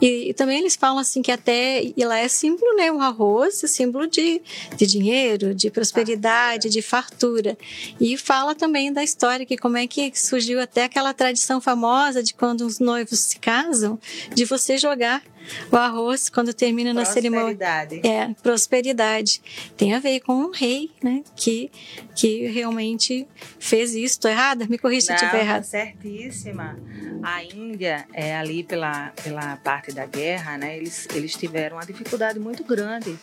E, 0.00 0.30
e 0.30 0.34
também 0.34 0.58
eles 0.58 0.76
falam 0.76 0.98
assim 0.98 1.20
que 1.20 1.30
até. 1.30 1.82
E 1.94 2.04
lá 2.04 2.18
é 2.18 2.28
símbolo, 2.28 2.74
né? 2.76 2.90
O 2.90 3.00
arroz 3.00 3.62
é 3.62 3.66
símbolo 3.66 4.06
de, 4.06 4.40
de 4.76 4.86
dinheiro, 4.86 5.54
de 5.54 5.70
prosperidade, 5.70 6.70
de 6.70 6.80
fartura. 6.80 7.58
E 8.00 8.16
fala 8.16 8.54
também 8.54 8.92
da 8.92 9.04
história, 9.04 9.44
que 9.44 9.58
como 9.58 9.76
é 9.76 9.86
que 9.86 10.10
surgiu 10.14 10.60
até 10.60 10.84
aquela 10.84 11.12
tradição 11.12 11.60
famosa 11.60 12.22
de 12.22 12.32
quando 12.32 12.62
os 12.62 12.78
noivos 12.78 13.18
se 13.18 13.38
casam, 13.38 13.98
de 14.34 14.44
você 14.44 14.78
jogar 14.78 15.22
o 15.70 15.76
arroz, 15.76 16.28
quando 16.28 16.52
termina 16.52 16.92
na 16.92 17.04
cerimônia. 17.04 17.56
É, 18.04 18.34
prosperidade. 18.42 19.42
Tem 19.76 19.94
a 19.94 19.98
ver 19.98 20.20
com 20.20 20.34
um 20.34 20.50
rei, 20.50 20.90
né? 21.02 21.22
Que, 21.36 21.70
que 22.14 22.46
realmente 22.48 23.26
fez 23.58 23.94
isso. 23.94 24.16
Estou 24.16 24.30
errada? 24.30 24.66
Me 24.68 24.78
corrija 24.78 25.06
se 25.06 25.12
estiver 25.14 25.40
errada. 25.40 25.64
Certíssima. 25.64 26.78
A 27.22 27.44
Índia, 27.44 28.06
é, 28.12 28.36
ali 28.36 28.62
pela, 28.62 29.12
pela 29.22 29.56
parte 29.56 29.92
da 29.92 30.06
guerra, 30.06 30.56
né? 30.56 30.76
Eles, 30.76 31.06
eles 31.14 31.34
tiveram 31.34 31.76
uma 31.76 31.86
dificuldade 31.86 32.38
muito 32.38 32.64
grande. 32.64 33.18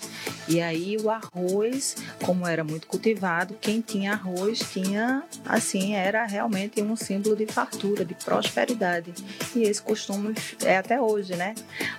E 0.48 0.62
aí 0.62 0.98
o 0.98 1.10
arroz, 1.10 1.96
como 2.24 2.48
era 2.48 2.64
muito 2.64 2.88
cultivado, 2.88 3.56
quem 3.60 3.82
tinha 3.82 4.14
arroz 4.14 4.60
tinha, 4.60 5.24
assim, 5.46 5.94
era 5.94 6.26
realmente 6.26 6.82
um 6.82 6.96
símbolo 6.96 7.36
de 7.36 7.46
fartura, 7.46 8.06
de 8.06 8.14
prosperidade. 8.14 9.14
E 9.56 9.64
esse 9.64 9.82
costume 9.82 10.34
é 10.64 10.78
até 10.78 11.02
hoje, 11.02 11.36
né? 11.36 11.56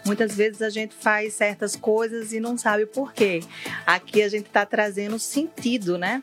Muitas 0.09 0.35
vezes 0.35 0.63
a 0.63 0.71
gente 0.71 0.95
faz 0.95 1.35
certas 1.35 1.77
coisas 1.77 2.33
e 2.33 2.41
não 2.41 2.57
sabe 2.57 2.87
por 2.87 3.13
quê. 3.13 3.41
Aqui 3.87 4.23
a 4.23 4.29
gente 4.31 4.47
está 4.47 4.65
trazendo 4.65 5.19
sentido, 5.19 5.99
né? 5.99 6.23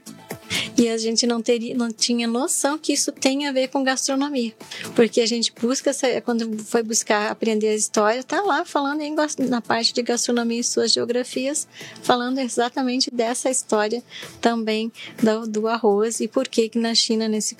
E 0.77 0.89
a 0.89 0.97
gente 0.97 1.25
não, 1.25 1.41
teria, 1.41 1.73
não 1.75 1.89
tinha 1.89 2.27
noção 2.27 2.77
que 2.77 2.91
isso 2.91 3.11
tem 3.11 3.47
a 3.47 3.51
ver 3.51 3.69
com 3.69 3.83
gastronomia. 3.83 4.53
Porque 4.93 5.21
a 5.21 5.25
gente 5.25 5.53
busca, 5.59 5.91
quando 6.23 6.57
foi 6.63 6.83
buscar 6.83 7.31
aprender 7.31 7.69
a 7.69 7.75
história, 7.75 8.23
tá 8.23 8.41
lá 8.41 8.65
falando 8.65 9.01
em, 9.01 9.15
na 9.47 9.61
parte 9.61 9.93
de 9.93 10.01
gastronomia 10.01 10.59
e 10.59 10.63
suas 10.63 10.91
geografias, 10.91 11.67
falando 12.01 12.39
exatamente 12.39 13.09
dessa 13.09 13.49
história 13.49 14.03
também 14.41 14.91
do, 15.21 15.47
do 15.47 15.67
arroz 15.67 16.19
e 16.19 16.27
por 16.27 16.47
que 16.47 16.67
que 16.67 16.79
na 16.79 16.93
China 16.93 17.27
nesse, 17.27 17.55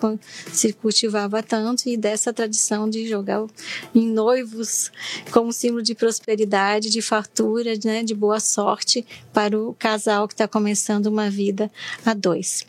se 0.52 0.74
cultivava 0.74 1.42
tanto 1.42 1.88
e 1.88 1.96
dessa 1.96 2.34
tradição 2.34 2.90
de 2.90 3.08
jogar 3.08 3.46
em 3.94 4.08
noivos 4.08 4.92
como 5.32 5.54
símbolo 5.54 5.82
de 5.82 5.96
prosperidade, 5.96 6.90
de 6.90 7.02
fartura, 7.02 7.74
né, 7.84 8.04
de 8.04 8.14
boa 8.14 8.40
sorte 8.40 9.06
para 9.34 9.58
o 9.58 9.74
casal 9.74 10.28
que 10.28 10.34
está 10.34 10.48
começando 10.48 11.08
uma 11.08 11.30
vida 11.30 11.72
a 12.06 12.14
dois. 12.14 12.66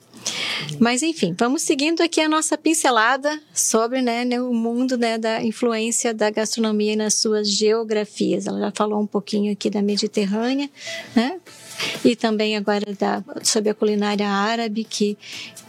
Mas 0.78 1.02
enfim, 1.02 1.34
vamos 1.38 1.62
seguindo 1.62 2.00
aqui 2.02 2.20
a 2.20 2.28
nossa 2.28 2.56
pincelada 2.58 3.40
sobre 3.54 4.02
né, 4.02 4.24
né, 4.24 4.40
o 4.40 4.52
mundo 4.52 4.96
né, 4.96 5.18
da 5.18 5.42
influência 5.42 6.12
da 6.12 6.30
gastronomia 6.30 6.96
nas 6.96 7.14
suas 7.14 7.48
geografias. 7.48 8.46
Ela 8.46 8.60
já 8.60 8.72
falou 8.74 9.00
um 9.00 9.06
pouquinho 9.06 9.52
aqui 9.52 9.70
da 9.70 9.82
Mediterrânea, 9.82 10.68
né? 11.14 11.40
E 12.04 12.14
também 12.14 12.56
agora 12.56 12.94
da, 12.94 13.22
sobre 13.42 13.70
a 13.70 13.74
culinária 13.74 14.28
árabe, 14.28 14.84
que, 14.84 15.16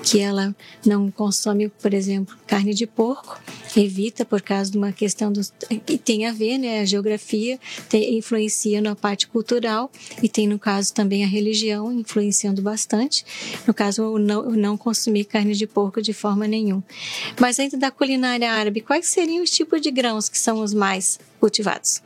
que 0.04 0.20
ela 0.20 0.56
não 0.86 1.10
consome, 1.12 1.70
por 1.70 1.94
exemplo, 1.94 2.36
carne 2.46 2.74
de 2.74 2.86
porco, 2.86 3.40
evita 3.76 4.26
por 4.26 4.42
causa 4.42 4.72
de 4.72 4.78
uma 4.78 4.92
questão 4.92 5.32
do, 5.32 5.42
que 5.86 5.98
tem 5.98 6.26
a 6.26 6.32
ver, 6.32 6.58
né, 6.58 6.82
a 6.82 6.86
geografia 6.86 7.60
tem, 7.90 8.18
influencia 8.18 8.82
na 8.82 8.96
parte 8.96 9.28
cultural 9.28 9.92
e 10.22 10.30
tem 10.30 10.48
no 10.48 10.58
caso 10.58 10.94
também 10.94 11.24
a 11.24 11.28
religião 11.28 11.92
influenciando 11.92 12.62
bastante. 12.62 13.26
No 13.66 13.74
caso, 13.74 14.04
o 14.04 14.20
não, 14.20 14.48
o 14.48 14.56
não 14.56 14.78
consumir 14.78 15.26
carne 15.26 15.54
de 15.54 15.68
porco 15.68 16.02
de 16.02 16.14
forma 16.14 16.48
nenhuma. 16.48 16.84
Mas 17.40 17.58
dentro 17.58 17.78
da 17.78 17.92
culinária 17.92 18.52
árabe, 18.52 18.82
quais 18.82 19.08
seriam 19.08 19.44
os 19.44 19.50
tipos 19.50 19.82
de 19.82 19.92
grãos 19.92 20.30
que 20.30 20.38
são 20.38 20.62
os 20.62 20.74
mais 20.74 21.20
cultivados? 21.40 22.02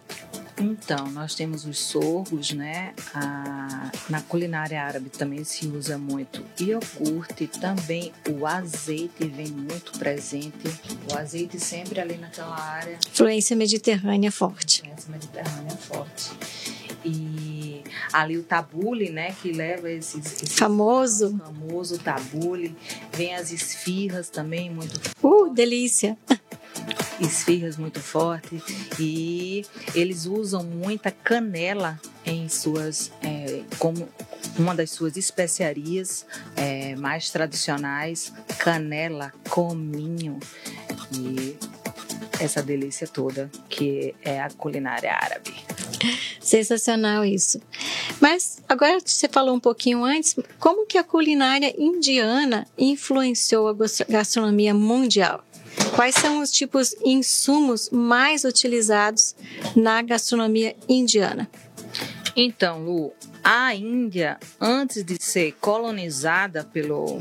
Então, 0.62 1.08
nós 1.12 1.34
temos 1.34 1.66
os 1.66 1.80
sorgos, 1.80 2.52
né? 2.52 2.94
A, 3.16 3.92
na 4.10 4.22
culinária 4.22 4.82
árabe 4.82 5.10
também 5.10 5.44
se 5.44 5.66
usa 5.68 5.98
muito 5.98 6.46
iogurte, 6.60 7.48
também 7.48 8.14
o 8.30 8.46
azeite 8.46 9.28
vem 9.28 9.48
muito 9.48 9.98
presente. 9.98 10.68
O 11.12 11.18
azeite 11.18 11.60
sempre 11.60 12.00
ali 12.00 12.16
naquela 12.18 12.56
área. 12.56 13.00
Influência 13.12 13.56
mediterrânea 13.56 14.32
forte. 14.32 14.82
Influência 14.82 15.12
mediterrânea 15.12 15.78
forte. 15.78 16.32
E 17.04 17.84
ali 18.14 18.38
o 18.38 18.44
tabule, 18.44 19.10
né, 19.10 19.36
que 19.42 19.52
leva 19.52 19.90
esses, 19.90 20.24
esses 20.24 20.60
famoso 20.60 21.36
famoso 21.40 21.98
tabule, 21.98 22.76
vem 23.14 23.34
as 23.34 23.52
esfirras 23.52 24.30
também 24.30 24.70
muito. 24.70 25.00
Uh, 25.24 25.50
delícia 25.52 26.16
esfirras 27.22 27.78
muito 27.78 28.00
fortes 28.00 28.62
e 29.00 29.64
eles 29.94 30.26
usam 30.26 30.64
muita 30.64 31.12
canela 31.12 32.00
em 32.26 32.50
suas 32.50 33.12
é, 33.24 33.62
como 33.78 34.10
uma 34.58 34.74
das 34.76 34.92
suas 34.92 35.16
especiarias 35.16 36.26
é, 36.56 36.96
mais 36.96 37.30
tradicionais 37.30 38.34
canela 38.58 39.32
cominho. 39.50 40.40
E 41.14 41.58
essa 42.40 42.64
delícia 42.64 43.08
toda 43.08 43.52
que 43.70 44.16
é 44.24 44.42
a 44.42 44.50
culinária 44.50 45.14
árabe. 45.14 45.54
Sensacional 46.40 47.24
isso. 47.24 47.62
Mas 48.20 48.62
agora 48.68 49.00
você 49.00 49.28
falou 49.28 49.56
um 49.56 49.60
pouquinho 49.60 50.04
antes 50.04 50.36
como 50.60 50.88
que 50.88 50.98
a 50.98 51.04
culinária 51.04 51.74
indiana 51.78 52.66
influenciou 52.78 53.68
a 53.68 53.76
gastronomia 54.10 54.74
mundial 54.74 55.44
Quais 55.96 56.16
são 56.16 56.40
os 56.42 56.52
tipos 56.52 56.90
de 56.90 57.10
insumos 57.10 57.90
mais 57.90 58.44
utilizados 58.44 59.36
na 59.76 60.02
gastronomia 60.02 60.76
indiana? 60.88 61.50
Então, 62.36 62.84
Lu, 62.84 63.14
a 63.44 63.74
Índia, 63.76 64.40
antes 64.60 65.04
de 65.04 65.22
ser 65.22 65.54
colonizada 65.60 66.64
pelo. 66.64 67.20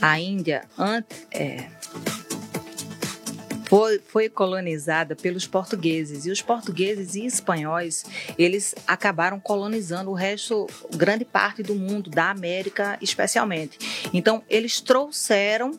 A 0.00 0.18
Índia. 0.20 0.62
É, 1.32 1.66
foi, 3.64 3.98
foi, 3.98 4.28
colonizada 4.30 5.14
pelos 5.14 5.46
portugueses 5.46 6.24
e 6.24 6.30
os 6.30 6.40
portugueses 6.40 7.14
e 7.14 7.26
espanhóis 7.26 8.04
eles 8.38 8.74
acabaram 8.86 9.38
colonizando 9.38 10.10
o 10.10 10.14
resto 10.14 10.66
grande 10.96 11.24
parte 11.24 11.62
do 11.62 11.74
mundo 11.74 12.08
da 12.08 12.30
América 12.30 12.96
especialmente 13.02 14.08
então 14.14 14.42
eles 14.48 14.80
trouxeram 14.80 15.78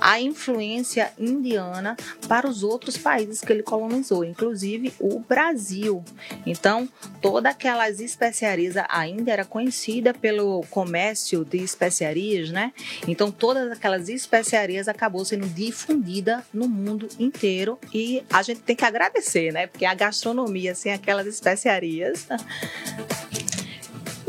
a 0.00 0.20
influência 0.20 1.12
indiana 1.18 1.96
para 2.28 2.48
os 2.48 2.62
outros 2.62 2.96
países 2.96 3.40
que 3.40 3.52
ele 3.52 3.62
colonizou, 3.62 4.24
inclusive 4.24 4.92
o 4.98 5.20
Brasil. 5.20 6.04
Então, 6.46 6.88
todas 7.20 7.52
aquelas 7.52 8.00
especiarias, 8.00 8.74
a 8.76 9.06
Índia 9.06 9.32
era 9.32 9.44
conhecida 9.44 10.12
pelo 10.12 10.62
comércio 10.70 11.44
de 11.44 11.58
especiarias, 11.58 12.50
né? 12.50 12.72
Então, 13.06 13.30
todas 13.30 13.70
aquelas 13.70 14.08
especiarias 14.08 14.88
acabou 14.88 15.24
sendo 15.24 15.46
difundida 15.46 16.44
no 16.52 16.68
mundo 16.68 17.08
inteiro 17.18 17.78
e 17.92 18.22
a 18.30 18.42
gente 18.42 18.60
tem 18.60 18.76
que 18.76 18.84
agradecer, 18.84 19.52
né? 19.52 19.66
Porque 19.66 19.84
a 19.84 19.94
gastronomia 19.94 20.74
sem 20.74 20.92
aquelas 20.92 21.26
especiarias 21.26 22.26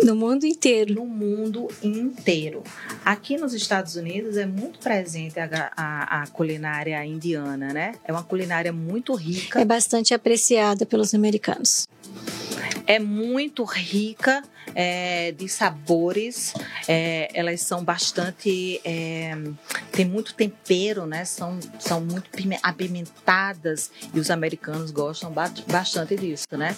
no 0.04 0.16
mundo 0.16 0.46
inteiro. 0.46 0.94
No 0.96 1.06
mundo 1.06 1.68
inteiro. 1.84 2.64
Aqui 3.04 3.38
nos 3.38 3.54
Estados 3.54 3.96
Unidos 3.96 4.38
é 4.38 4.46
muito 4.46 4.80
presente 4.80 5.40
a, 5.40 5.72
a, 5.76 6.22
a, 6.22 6.28
culinária 6.28 7.04
indiana, 7.06 7.74
né? 7.74 7.96
É 8.04 8.12
uma 8.12 8.24
culinária 8.24 8.72
muito 8.72 9.14
rica. 9.14 9.60
É 9.60 9.66
bastante 9.66 10.14
apreciada 10.14 10.86
pelos 10.86 11.14
americanos. 11.14 11.88
é 12.88 13.00
muito 13.00 13.64
rica 13.64 14.44
é, 14.76 15.32
de 15.32 15.48
sabores, 15.48 16.54
é, 16.88 17.30
elas 17.34 17.62
são 17.62 17.84
bastante. 17.84 18.80
É, 18.84 19.38
tem 19.92 20.06
muito 20.06 20.34
tempero, 20.34 21.06
né? 21.06 21.26
São, 21.26 21.60
são 21.80 22.02
muito 22.02 22.30
apimentadas 22.64 23.92
e 24.14 24.20
os 24.20 24.30
americanos 24.30 24.92
gostam 24.92 25.34
bastante 25.68 26.16
disso, 26.16 26.48
né? 26.52 26.76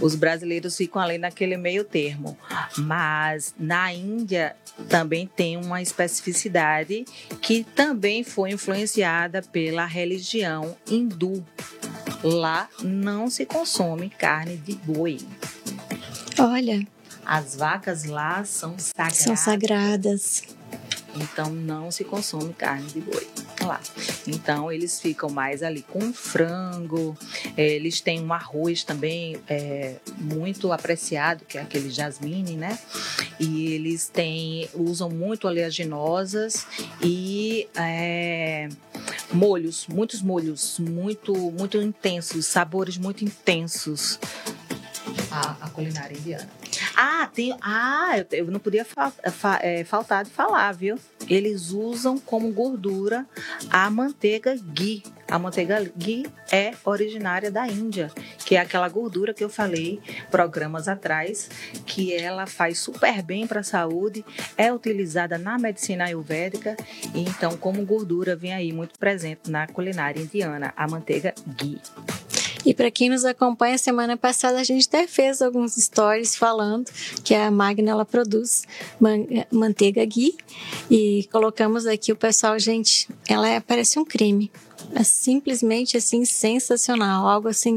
Os 0.00 0.14
brasileiros 0.14 0.76
ficam 0.76 1.00
ali 1.00 1.18
naquele 1.18 1.56
meio 1.56 1.84
termo. 1.84 2.36
Mas 2.76 3.54
na 3.58 3.92
Índia 3.92 4.54
também 4.88 5.26
tem 5.26 5.56
uma 5.56 5.80
especificidade 5.80 7.04
que 7.40 7.64
também 7.64 8.22
foi 8.22 8.50
influenciada 8.50 9.42
pela 9.42 9.86
religião 9.86 10.76
hindu. 10.88 11.44
Lá 12.22 12.68
não 12.82 13.30
se 13.30 13.46
consome 13.46 14.10
carne 14.10 14.56
de 14.56 14.74
boi. 14.76 15.18
Olha. 16.38 16.86
As 17.24 17.56
vacas 17.56 18.04
lá 18.04 18.44
são 18.44 18.78
sagradas. 18.78 19.16
São 19.18 19.36
sagradas. 19.36 20.42
Então 21.14 21.50
não 21.50 21.90
se 21.90 22.04
consome 22.04 22.52
carne 22.52 22.86
de 22.86 23.00
boi 23.00 23.26
lá. 23.66 23.80
Então 24.26 24.70
eles 24.70 25.00
ficam 25.00 25.28
mais 25.28 25.62
ali 25.62 25.82
com 25.82 26.12
frango. 26.12 27.16
É, 27.56 27.66
eles 27.66 28.00
têm 28.00 28.20
um 28.20 28.32
arroz 28.32 28.84
também 28.84 29.36
é, 29.48 29.96
muito 30.18 30.72
apreciado, 30.72 31.44
que 31.44 31.58
é 31.58 31.60
aquele 31.60 31.90
jasmine, 31.90 32.56
né? 32.56 32.78
E 33.38 33.74
eles 33.74 34.08
têm 34.08 34.68
usam 34.74 35.10
muito 35.10 35.46
oleaginosas 35.46 36.66
e 37.02 37.68
é, 37.74 38.68
molhos, 39.32 39.86
muitos 39.88 40.22
molhos, 40.22 40.78
muito 40.78 41.34
muito 41.52 41.76
intensos, 41.78 42.46
sabores 42.46 42.96
muito 42.96 43.24
intensos. 43.24 44.18
A, 45.30 45.56
a 45.60 45.70
culinária 45.70 46.16
indiana. 46.16 46.48
Ah, 46.96 47.28
tem. 47.32 47.54
Ah, 47.60 48.14
eu, 48.16 48.26
eu 48.38 48.46
não 48.46 48.58
podia 48.58 48.84
fa, 48.84 49.10
fa, 49.10 49.58
é, 49.62 49.84
faltar 49.84 50.24
de 50.24 50.30
falar, 50.30 50.72
viu? 50.72 50.98
Eles 51.28 51.70
usam 51.70 52.18
como 52.18 52.52
gordura 52.52 53.26
a 53.70 53.90
manteiga 53.90 54.56
ghee. 54.56 55.02
A 55.28 55.38
manteiga 55.38 55.80
ghee 55.96 56.26
é 56.52 56.72
originária 56.84 57.50
da 57.50 57.66
Índia, 57.66 58.10
que 58.44 58.54
é 58.54 58.60
aquela 58.60 58.88
gordura 58.88 59.34
que 59.34 59.42
eu 59.42 59.48
falei 59.48 60.00
programas 60.30 60.86
atrás, 60.86 61.50
que 61.84 62.14
ela 62.14 62.46
faz 62.46 62.78
super 62.78 63.22
bem 63.22 63.46
para 63.46 63.60
a 63.60 63.64
saúde, 63.64 64.24
é 64.56 64.72
utilizada 64.72 65.36
na 65.36 65.58
medicina 65.58 66.04
ayurvédica 66.04 66.76
e 67.14 67.22
então 67.22 67.56
como 67.56 67.84
gordura 67.84 68.36
vem 68.36 68.52
aí 68.52 68.72
muito 68.72 68.98
presente 68.98 69.50
na 69.50 69.66
culinária 69.66 70.20
indiana, 70.20 70.72
a 70.76 70.86
manteiga 70.86 71.34
ghee. 71.56 71.80
E 72.66 72.74
para 72.74 72.90
quem 72.90 73.08
nos 73.08 73.24
acompanha, 73.24 73.78
semana 73.78 74.16
passada 74.16 74.58
a 74.58 74.64
gente 74.64 74.88
até 74.88 75.06
fez 75.06 75.40
alguns 75.40 75.76
stories 75.76 76.34
falando 76.34 76.90
que 77.22 77.32
a 77.32 77.48
Magna 77.48 77.92
ela 77.92 78.04
produz 78.04 78.64
manteiga 79.52 80.04
ghee 80.04 80.36
e 80.90 81.28
colocamos 81.30 81.86
aqui 81.86 82.10
o 82.10 82.16
pessoal, 82.16 82.58
gente, 82.58 83.08
ela 83.28 83.48
é, 83.48 83.60
parece 83.60 84.00
um 84.00 84.04
crime. 84.04 84.50
É 84.96 85.04
simplesmente 85.04 85.96
assim 85.96 86.24
sensacional, 86.24 87.28
algo 87.28 87.48
assim 87.48 87.76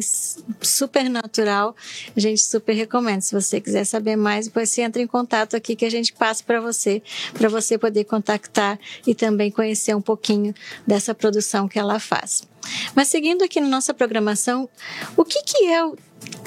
super 0.59 1.07
natural. 1.07 1.75
A 2.15 2.19
gente 2.19 2.41
super 2.41 2.73
recomenda. 2.73 3.21
Se 3.21 3.33
você 3.33 3.61
quiser 3.61 3.85
saber 3.85 4.15
mais, 4.15 4.47
depois 4.47 4.71
você 4.71 4.81
entra 4.81 5.01
em 5.01 5.07
contato 5.07 5.55
aqui 5.55 5.75
que 5.75 5.85
a 5.85 5.89
gente 5.89 6.13
passa 6.13 6.43
para 6.43 6.59
você, 6.59 7.01
para 7.33 7.47
você 7.47 7.77
poder 7.77 8.05
contactar 8.05 8.79
e 9.05 9.13
também 9.13 9.51
conhecer 9.51 9.95
um 9.95 10.01
pouquinho 10.01 10.53
dessa 10.85 11.13
produção 11.13 11.67
que 11.67 11.77
ela 11.77 11.99
faz. 11.99 12.48
Mas 12.95 13.07
seguindo 13.07 13.43
aqui 13.43 13.59
na 13.59 13.67
nossa 13.67 13.93
programação, 13.93 14.69
o 15.15 15.23
que, 15.23 15.43
que 15.43 15.65
é 15.67 15.83
o 15.83 15.97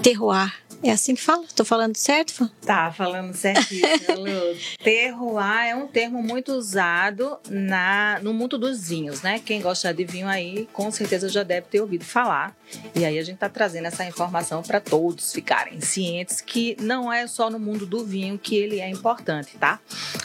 terroir? 0.03 0.62
É 0.83 0.91
assim 0.91 1.15
que 1.15 1.21
fala? 1.23 1.45
Estou 1.45 1.65
falando 1.65 1.97
certo? 1.97 2.51
Tá, 2.67 2.91
falando 2.91 3.33
certíssimo, 3.35 4.19
Lu. 4.19 4.57
Terroir 4.83 5.69
é 5.69 5.77
um 5.77 5.87
termo 5.87 6.21
muito 6.21 6.53
usado 6.53 7.39
na, 7.49 8.19
no 8.21 8.35
mundo 8.35 8.59
dos 8.59 8.89
vinhos, 8.89 9.23
né? 9.23 9.39
Quem 9.39 9.61
gosta 9.61 9.95
de 9.95 10.05
vinho 10.05 10.27
aí, 10.27 10.69
com 10.73 10.91
certeza 10.91 11.29
já 11.29 11.45
deve 11.45 11.69
ter 11.69 11.81
ouvido 11.81 12.05
falar. 12.05 12.57
E 12.97 13.05
aí 13.05 13.17
a 13.17 13.23
gente 13.23 13.37
está 13.37 13.49
trazendo 13.49 13.87
essa 13.87 14.05
informação 14.05 14.61
para 14.61 14.81
todos 14.81 15.33
ficarem 15.33 15.81
cientes 15.81 16.41
que 16.41 16.77
não 16.81 17.13
é 17.13 17.29
só 17.29 17.49
no 17.49 17.61
mundo 17.61 17.87
do 17.87 18.05
vinho 18.05 18.37
que 18.37 18.57
ele 18.57 18.81
é 18.81 18.89
importante, 18.89 19.57
tá? 19.59 19.79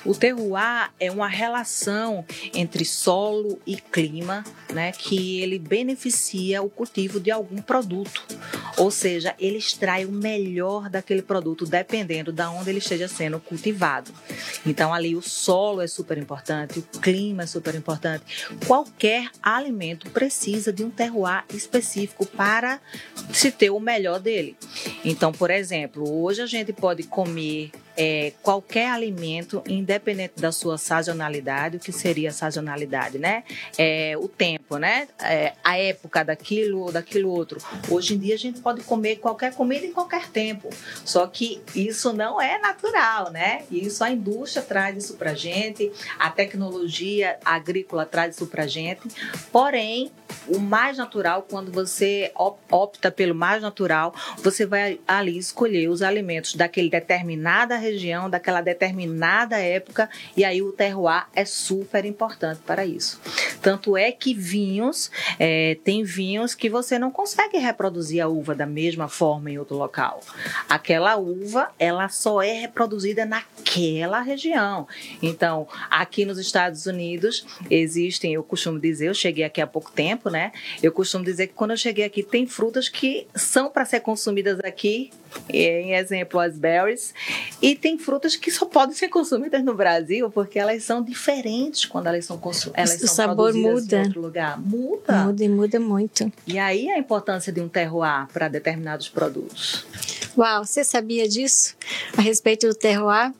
O 0.04 0.15
terroir 0.15 0.89
é 1.00 1.12
uma 1.12 1.28
relação 1.28 2.26
entre 2.52 2.84
solo 2.84 3.60
e 3.65 3.76
clima, 3.76 4.43
né? 4.74 4.91
Que 4.91 5.39
ele 5.39 5.60
beneficia 5.60 6.63
o 6.63 6.70
cultivo 6.70 7.20
de 7.20 7.30
algum 7.30 7.62
produto. 7.62 8.26
Ou 8.78 8.89
seja, 8.89 9.36
ele 9.39 9.58
extrai 9.58 10.04
o 10.06 10.12
melhor 10.12 10.47
melhor 10.48 10.90
daquele 10.90 11.22
produto, 11.22 11.66
dependendo 11.66 12.32
de 12.32 12.44
onde 12.44 12.70
ele 12.70 12.80
esteja 12.80 13.08
sendo 13.08 13.40
cultivado. 13.40 14.12
Então, 14.66 14.94
ali 14.94 15.16
o 15.16 15.22
solo 15.22 15.82
é 15.82 15.88
super 15.88 16.18
importante, 16.18 16.80
o 16.80 16.82
clima 17.00 17.44
é 17.44 17.46
super 17.46 17.76
importante. 17.76 18.24
Qualquer 18.66 19.30
alimento 19.44 20.10
precisa 20.10 20.72
de 20.72 20.84
um 20.84 20.90
terroir 20.90 21.44
específico 21.54 22.26
para 22.26 22.80
se 23.32 23.52
ter 23.52 23.70
o 23.70 23.80
melhor 23.80 24.20
dele. 24.20 24.56
Então, 25.04 25.32
por 25.32 25.52
exemplo, 25.52 26.24
hoje 26.24 26.42
a 26.42 26.46
gente 26.46 26.72
pode 26.72 27.04
comer 27.04 27.72
é, 27.98 28.32
qualquer 28.44 28.92
alimento, 28.92 29.64
independente 29.68 30.36
da 30.38 30.52
sua 30.52 30.78
sazonalidade, 30.78 31.78
o 31.78 31.80
que 31.80 31.92
seria 31.92 32.32
sazonalidade, 32.32 33.18
né? 33.18 33.44
É, 33.78 34.16
o 34.18 34.28
tempo, 34.28 34.78
né? 34.78 35.08
É, 35.20 35.54
a 35.64 35.78
época 35.78 36.24
daquilo 36.24 36.82
ou 36.82 36.92
daquilo 36.92 37.32
outro. 37.32 37.60
Hoje 37.90 38.14
em 38.14 38.20
dia 38.20 38.36
a 38.36 38.38
gente 38.38 38.62
pode 38.62 38.84
comer 38.84 39.16
qualquer 39.16 39.54
comida 39.54 39.86
em 39.86 39.92
qualquer 39.92 40.30
tempo. 40.30 40.70
Só 41.04 41.26
que 41.26 41.62
isso 41.74 42.14
não 42.14 42.40
é 42.40 42.60
natural, 42.60 43.32
né? 43.32 43.64
Isso 43.72 44.04
a 44.04 44.12
indústria 44.12 44.64
traz 44.64 45.04
isso 45.04 45.16
pra 45.16 45.34
gente, 45.34 45.92
a 46.20 46.30
tecnologia 46.30 47.40
agrícola 47.44 48.06
traz 48.06 48.36
isso 48.36 48.46
pra 48.46 48.68
gente. 48.68 49.08
Porém, 49.52 50.12
o 50.50 50.60
mais 50.60 50.98
natural, 50.98 51.46
quando 51.50 51.72
você 51.72 52.32
opta 52.70 53.12
pelo 53.12 53.36
mais 53.36 53.62
natural, 53.62 54.14
você 54.38 54.66
vai 54.66 55.00
ali 55.08 55.38
escolher 55.38 55.90
os 55.90 56.02
alimentos 56.02 56.56
daquele 56.56 56.90
determinada 56.90 57.78
região, 57.78 58.30
daquela 58.30 58.62
determinada 58.62 59.58
época, 59.58 60.10
e 60.36 60.44
aí 60.44 60.62
o 60.62 60.72
terroir 60.72 61.26
é 61.34 61.46
super 61.46 62.06
importante 62.06 62.62
para 62.66 62.86
isso. 62.86 63.20
Tanto 63.62 63.98
é 63.98 64.12
que 64.12 64.34
vinhos, 64.34 65.12
é, 65.40 65.78
tem 65.84 66.04
vinhos 66.04 66.56
que 66.56 66.70
você 66.70 66.98
não 66.98 67.12
consegue 67.12 67.58
reproduzir 67.58 68.24
a 68.24 68.28
uva 68.28 68.56
da 68.56 68.66
mesma 68.66 69.08
forma 69.08 69.52
em 69.52 69.58
outro 69.58 69.76
local. 69.76 70.22
Aquela 70.70 71.18
uva, 71.18 71.70
ela 71.78 72.10
só 72.10 72.42
é 72.42 72.54
reproduzida 72.54 73.26
naquela 73.26 74.22
região. 74.22 74.88
Então, 75.22 75.68
aqui 75.90 76.26
nos 76.26 76.38
Estados 76.38 76.86
Unidos, 76.86 77.46
existem, 77.70 78.34
eu 78.34 78.44
costumo 78.44 78.80
dizer, 78.80 79.08
eu 79.08 79.14
cheguei 79.14 79.44
aqui 79.44 79.62
há 79.62 79.68
pouco 79.68 79.92
tempo, 79.92 80.30
né? 80.30 80.37
Eu 80.82 80.91
costumo 80.91 81.23
dizer 81.23 81.47
que 81.47 81.54
quando 81.54 81.71
eu 81.71 81.78
cheguei 81.78 82.06
aqui, 82.06 82.23
tem 82.23 82.45
frutas 82.47 82.89
que 82.89 83.28
são 83.36 83.69
para 83.69 83.86
ser 83.86 84.00
consumidas 84.02 84.60
aqui 84.63 85.12
em 85.50 85.93
exemplo 85.93 86.39
as 86.39 86.58
berries, 86.58 87.13
e 87.62 87.76
tem 87.76 87.97
frutas 87.97 88.36
que 88.36 88.52
só 88.52 88.65
podem 88.65 88.95
ser 88.95 89.10
consumidas 89.10 89.63
no 89.63 89.73
Brasil 89.73 90.30
porque 90.32 90.60
elas 90.60 90.84
são 90.84 91.02
diferentes 91.02 91.86
quando 91.86 92.08
elas 92.08 92.26
são 92.26 92.38
consumidas. 92.38 93.02
O 93.02 93.08
sabor 93.08 93.54
muda. 93.54 93.97
Em 93.97 94.04
outro 94.06 94.21
lugar. 94.21 94.60
Muda. 94.60 95.26
Muda 95.26 95.43
e 95.43 95.50
muda 95.50 95.80
muito. 95.80 96.32
E 96.45 96.58
aí 96.58 96.89
a 96.89 96.97
importância 96.97 97.52
de 97.52 97.62
um 97.62 97.69
terroir 97.69 98.28
para 98.28 98.47
determinados 98.47 99.10
produtos. 99.10 99.86
Uau, 100.38 100.63
você 100.63 100.84
sabia 100.84 101.28
disso? 101.28 101.76
A 102.15 102.21
respeito 102.21 102.67
do 102.67 102.76
terroir? 102.76 103.34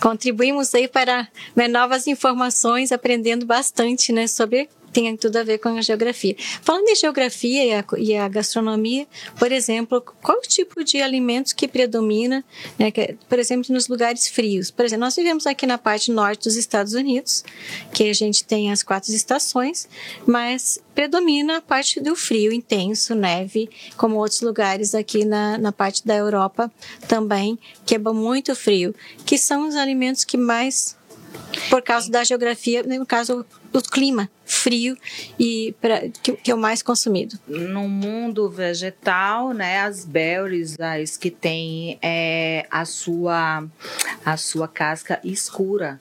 Contribuímos 0.00 0.74
aí 0.74 0.86
para 0.86 1.26
né, 1.54 1.66
novas 1.66 2.06
informações, 2.06 2.92
aprendendo 2.92 3.44
bastante 3.44 4.12
né, 4.12 4.26
sobre 4.26 4.68
tem 4.96 5.14
tudo 5.14 5.36
a 5.36 5.42
ver 5.42 5.58
com 5.58 5.68
a 5.68 5.82
geografia. 5.82 6.34
Falando 6.62 6.88
em 6.88 6.96
geografia 6.96 7.64
e 7.66 7.74
a, 7.74 7.84
e 7.98 8.16
a 8.16 8.26
gastronomia, 8.28 9.06
por 9.38 9.52
exemplo, 9.52 10.00
qual 10.00 10.40
tipo 10.40 10.82
de 10.82 11.02
alimentos 11.02 11.52
que 11.52 11.68
predomina, 11.68 12.42
né, 12.78 12.90
que, 12.90 13.14
por 13.28 13.38
exemplo, 13.38 13.74
nos 13.74 13.88
lugares 13.88 14.26
frios? 14.26 14.70
Por 14.70 14.86
exemplo, 14.86 15.04
nós 15.04 15.14
vivemos 15.14 15.46
aqui 15.46 15.66
na 15.66 15.76
parte 15.76 16.10
norte 16.10 16.44
dos 16.44 16.56
Estados 16.56 16.94
Unidos, 16.94 17.44
que 17.92 18.08
a 18.08 18.14
gente 18.14 18.42
tem 18.42 18.72
as 18.72 18.82
quatro 18.82 19.12
estações, 19.12 19.86
mas 20.24 20.80
predomina 20.94 21.58
a 21.58 21.60
parte 21.60 22.00
do 22.00 22.16
frio 22.16 22.50
intenso, 22.50 23.14
neve, 23.14 23.68
como 23.98 24.16
outros 24.16 24.40
lugares 24.40 24.94
aqui 24.94 25.26
na, 25.26 25.58
na 25.58 25.72
parte 25.72 26.06
da 26.06 26.16
Europa 26.16 26.72
também, 27.06 27.58
que 27.84 27.96
é 27.96 27.98
muito 27.98 28.54
frio, 28.56 28.94
que 29.26 29.36
são 29.36 29.68
os 29.68 29.76
alimentos 29.76 30.24
que 30.24 30.38
mais 30.38 30.96
por 31.68 31.82
causa 31.82 32.10
da 32.10 32.24
geografia, 32.24 32.82
no 32.82 33.04
caso 33.04 33.44
do 33.80 33.90
clima 33.90 34.30
frio 34.44 34.96
e 35.38 35.74
pra, 35.80 36.08
que, 36.22 36.32
que, 36.32 36.50
é 36.50 36.54
o 36.54 36.58
mais 36.58 36.82
consumido. 36.82 37.38
No 37.46 37.88
mundo 37.88 38.48
vegetal, 38.48 39.52
né, 39.52 39.80
as 39.80 40.04
berries, 40.04 40.78
as 40.80 41.16
que 41.16 41.30
têm 41.30 41.98
é, 42.00 42.66
a 42.70 42.84
sua 42.84 43.64
a 44.24 44.36
sua 44.36 44.66
casca 44.66 45.20
escura, 45.22 46.00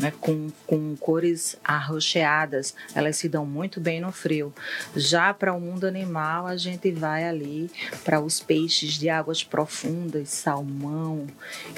né, 0.00 0.12
com, 0.20 0.48
com 0.66 0.96
cores 0.96 1.56
arroxeadas, 1.62 2.74
elas 2.94 3.16
se 3.16 3.28
dão 3.28 3.44
muito 3.44 3.80
bem 3.80 4.00
no 4.00 4.10
frio. 4.10 4.52
Já 4.96 5.32
para 5.34 5.52
o 5.52 5.60
mundo 5.60 5.84
animal, 5.84 6.46
a 6.46 6.56
gente 6.56 6.90
vai 6.90 7.28
ali 7.28 7.70
para 8.04 8.20
os 8.20 8.40
peixes 8.40 8.94
de 8.94 9.08
águas 9.08 9.44
profundas, 9.44 10.30
salmão. 10.30 11.26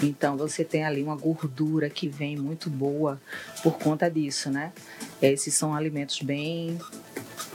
Então 0.02 0.37
você 0.37 0.64
tem 0.64 0.85
ali 0.85 1.02
uma 1.02 1.16
gordura 1.16 1.90
que 1.90 2.08
vem 2.08 2.37
muito 2.37 2.70
boa 2.70 3.20
por 3.62 3.78
conta 3.78 4.11
disso, 4.11 4.50
né? 4.50 4.72
Esses 5.20 5.54
são 5.54 5.74
alimentos 5.74 6.20
bem 6.22 6.78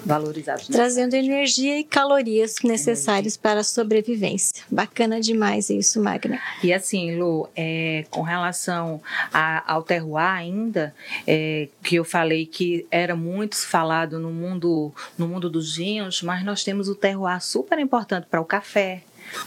valorizados. 0.05 0.69
Né? 0.69 0.75
Trazendo 0.75 1.13
energia 1.13 1.79
e 1.79 1.83
calorias 1.83 2.55
necessárias 2.63 3.35
energia. 3.35 3.41
para 3.41 3.59
a 3.61 3.63
sobrevivência. 3.63 4.63
Bacana 4.69 5.19
demais 5.19 5.69
isso, 5.69 6.01
Magna. 6.01 6.39
E 6.63 6.73
assim, 6.73 7.17
Lu, 7.17 7.49
é, 7.55 8.05
com 8.09 8.21
relação 8.21 9.01
a, 9.33 9.71
ao 9.71 9.83
terroir 9.83 10.25
ainda, 10.25 10.93
é, 11.25 11.67
que 11.83 11.95
eu 11.95 12.05
falei 12.05 12.45
que 12.45 12.85
era 12.91 13.15
muito 13.15 13.55
falado 13.57 14.19
no 14.19 14.31
mundo, 14.31 14.93
no 15.17 15.27
mundo 15.27 15.49
dos 15.49 15.75
vinhos, 15.75 16.21
mas 16.21 16.43
nós 16.43 16.63
temos 16.63 16.87
o 16.89 16.95
terroir 16.95 17.41
super 17.41 17.79
importante 17.79 18.27
para 18.29 18.41
o 18.41 18.45
café, 18.45 19.03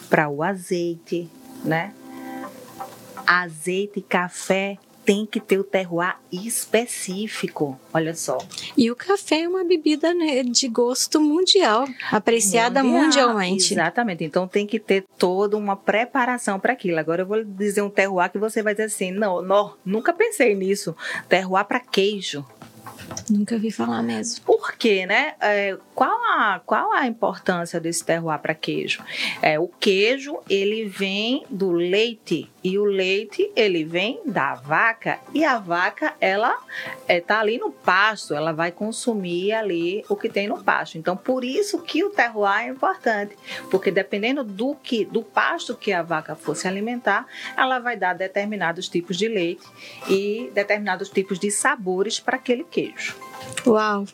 para 0.09 0.29
o 0.29 0.43
azeite, 0.43 1.29
né? 1.65 1.95
Azeite, 3.27 4.01
café 4.01 4.79
tem 5.11 5.27
que 5.27 5.41
ter 5.41 5.59
o 5.59 5.65
terroir 5.65 6.15
específico, 6.31 7.77
olha 7.93 8.15
só. 8.15 8.39
E 8.77 8.93
o 8.93 8.95
café 8.95 9.41
é 9.41 9.49
uma 9.49 9.65
bebida 9.65 10.15
né, 10.15 10.45
de 10.45 10.69
gosto 10.69 11.21
mundial, 11.21 11.85
apreciada 12.13 12.81
mundial, 12.85 13.03
mundialmente. 13.03 13.75
Exatamente, 13.75 14.23
então 14.23 14.47
tem 14.47 14.69
que 14.69 14.79
ter 14.79 15.05
toda 15.19 15.57
uma 15.57 15.75
preparação 15.75 16.61
para 16.61 16.75
aquilo. 16.75 16.97
Agora 16.97 17.23
eu 17.23 17.27
vou 17.27 17.43
dizer 17.43 17.83
um 17.83 17.91
terroir 17.91 18.31
que 18.31 18.39
você 18.39 18.63
vai 18.63 18.73
dizer 18.73 18.85
assim, 18.85 19.11
não, 19.11 19.43
não 19.43 19.75
nunca 19.85 20.13
pensei 20.13 20.55
nisso. 20.55 20.95
Terroir 21.29 21.65
para 21.65 21.81
queijo. 21.81 22.47
Nunca 23.29 23.59
vi 23.59 23.73
falar 23.73 24.05
mesmo. 24.05 24.45
Por 24.61 24.77
quê, 24.77 25.07
né? 25.07 25.33
É, 25.41 25.79
qual, 25.95 26.23
a, 26.35 26.61
qual 26.67 26.93
a 26.93 27.07
importância 27.07 27.81
desse 27.81 28.05
terroir 28.05 28.39
para 28.41 28.55
queijo? 28.55 29.03
É, 29.41 29.59
o 29.59 29.67
queijo, 29.67 30.39
ele 30.51 30.85
vem 30.85 31.47
do 31.49 31.71
leite 31.71 32.47
e 32.63 32.79
o 32.79 32.85
leite, 32.85 33.51
ele 33.57 33.85
vem 33.85 34.21
da 34.27 34.55
vaca 34.55 35.19
e 35.33 35.47
a 35.47 35.59
vaca, 35.59 36.13
ela 36.21 36.55
é, 37.09 37.23
tá 37.23 37.41
ali 37.41 37.57
no 37.57 37.73
pasto, 37.73 38.35
ela 38.35 38.53
vai 38.53 38.71
consumir 38.71 39.55
ali 39.55 40.05
o 40.11 40.15
que 40.15 40.29
tem 40.29 40.47
no 40.47 40.63
pasto. 40.63 40.99
Então, 40.99 41.17
por 41.17 41.43
isso 41.43 41.81
que 41.81 42.05
o 42.05 42.11
terroir 42.11 42.67
é 42.67 42.69
importante, 42.69 43.35
porque 43.71 43.91
dependendo 43.91 44.45
do 44.45 44.75
que 44.75 45.07
do 45.07 45.23
pasto 45.23 45.75
que 45.75 45.91
a 45.91 46.03
vaca 46.03 46.35
fosse 46.35 46.69
alimentar, 46.69 47.27
ela 47.57 47.79
vai 47.79 47.97
dar 47.97 48.13
determinados 48.13 48.91
tipos 48.91 49.17
de 49.17 49.27
leite 49.27 49.67
e 50.07 50.51
determinados 50.53 51.09
tipos 51.09 51.39
de 51.39 51.51
sabores 51.51 52.21
para 52.21 52.37
aquele 52.37 52.65
queijo. 52.65 53.30
Uau! 53.67 54.07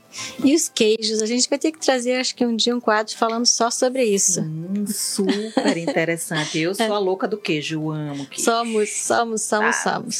E 0.44 0.54
os 0.54 0.68
queijos? 0.68 1.22
A 1.22 1.26
gente 1.26 1.48
vai 1.48 1.58
ter 1.58 1.72
que 1.72 1.78
trazer, 1.78 2.14
acho 2.14 2.34
que 2.34 2.44
um 2.44 2.56
dia, 2.56 2.74
um 2.74 2.80
quadro 2.80 3.16
falando 3.16 3.46
só 3.46 3.70
sobre 3.70 4.04
isso. 4.04 4.40
Hum, 4.40 4.86
super 4.86 5.76
interessante. 5.76 6.58
Eu 6.58 6.74
sou 6.74 6.92
a 6.92 6.98
louca 6.98 7.28
do 7.28 7.36
queijo, 7.36 7.76
eu 7.76 7.90
amo 7.90 8.26
queijo. 8.26 8.44
Somos, 8.44 8.90
somos, 8.90 9.42
somos, 9.42 9.76
somos. 9.76 10.18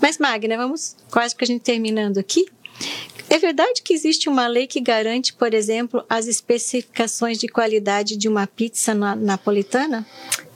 Mas, 0.00 0.18
Magna, 0.18 0.56
vamos 0.56 0.96
quase 1.10 1.34
que 1.34 1.44
a 1.44 1.46
gente 1.46 1.62
terminando 1.62 2.18
aqui. 2.18 2.46
É 3.30 3.38
verdade 3.38 3.82
que 3.82 3.94
existe 3.94 4.28
uma 4.28 4.46
lei 4.46 4.66
que 4.66 4.80
garante, 4.80 5.32
por 5.32 5.54
exemplo, 5.54 6.04
as 6.08 6.26
especificações 6.26 7.38
de 7.38 7.48
qualidade 7.48 8.16
de 8.16 8.28
uma 8.28 8.46
pizza 8.46 8.94
na 8.94 9.16
napolitana? 9.16 10.06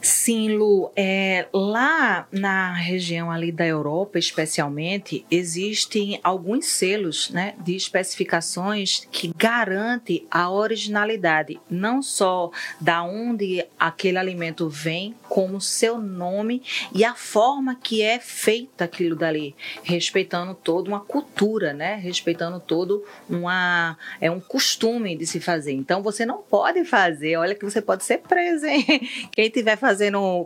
Sim, 0.01 0.57
Lu. 0.57 0.91
É, 0.95 1.47
lá 1.53 2.27
na 2.31 2.73
região 2.73 3.31
ali 3.31 3.51
da 3.51 3.67
Europa, 3.67 4.19
especialmente, 4.19 5.25
existem 5.31 6.21
alguns 6.23 6.67
selos 6.67 7.31
né, 7.31 7.55
de 7.59 7.75
especificações 7.75 9.07
que 9.11 9.33
garantem 9.37 10.27
a 10.31 10.51
originalidade, 10.51 11.61
não 11.69 12.01
só 12.01 12.51
da 12.81 13.03
onde 13.03 13.65
aquele 13.79 14.19
alimento 14.19 14.69
vem, 14.69 15.15
como 15.29 15.61
seu 15.61 15.99
nome 15.99 16.63
e 16.95 17.05
a 17.05 17.15
forma 17.15 17.75
que 17.75 18.03
é 18.03 18.19
feita 18.19 18.85
aquilo 18.85 19.17
dali, 19.17 19.55
respeitando 19.83 20.55
toda 20.55 20.89
uma 20.89 21.01
cultura, 21.01 21.73
né? 21.73 21.97
Respeitando 21.97 22.61
todo 22.61 23.05
uma 23.29 23.97
é 24.21 24.31
um 24.31 24.41
costume 24.41 25.17
de 25.17 25.27
se 25.27 25.41
fazer. 25.41 25.73
Então 25.73 26.03
você 26.03 26.25
não 26.25 26.39
pode 26.39 26.85
fazer, 26.85 27.37
olha 27.37 27.55
que 27.55 27.65
você 27.65 27.83
pode 27.83 28.05
ser 28.05 28.19
preso, 28.19 28.67
hein? 28.67 28.87
Quem 29.33 29.51
tiver 29.51 29.77
fazendo 29.77 29.88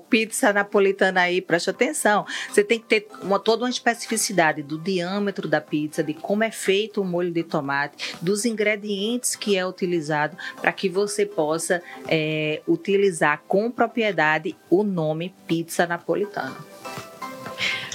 pizza 0.09 0.53
napolitana 0.53 1.23
aí, 1.23 1.41
preste 1.41 1.71
atenção. 1.71 2.27
Você 2.49 2.63
tem 2.63 2.79
que 2.79 2.87
ter 2.87 3.09
uma, 3.23 3.39
toda 3.39 3.65
uma 3.65 3.71
especificidade 3.71 4.63
do 4.63 4.79
diâmetro 4.79 5.49
da 5.49 5.61
pizza, 5.61 6.03
de 6.03 6.15
como 6.15 6.45
é 6.45 6.51
feito 6.51 7.01
o 7.01 7.05
molho 7.05 7.31
de 7.31 7.43
tomate, 7.43 8.17
dos 8.21 8.45
ingredientes 8.45 9.37
que 9.37 9.57
é 9.57 9.67
utilizado, 9.67 10.37
para 10.61 10.73
que 10.73 10.89
você 10.89 11.25
possa 11.25 11.83
é, 12.09 12.63
utilizar 12.67 13.43
com 13.47 13.71
propriedade 13.71 14.57
o 14.71 14.83
nome 14.83 15.35
pizza 15.47 15.87
napolitana. 15.87 16.57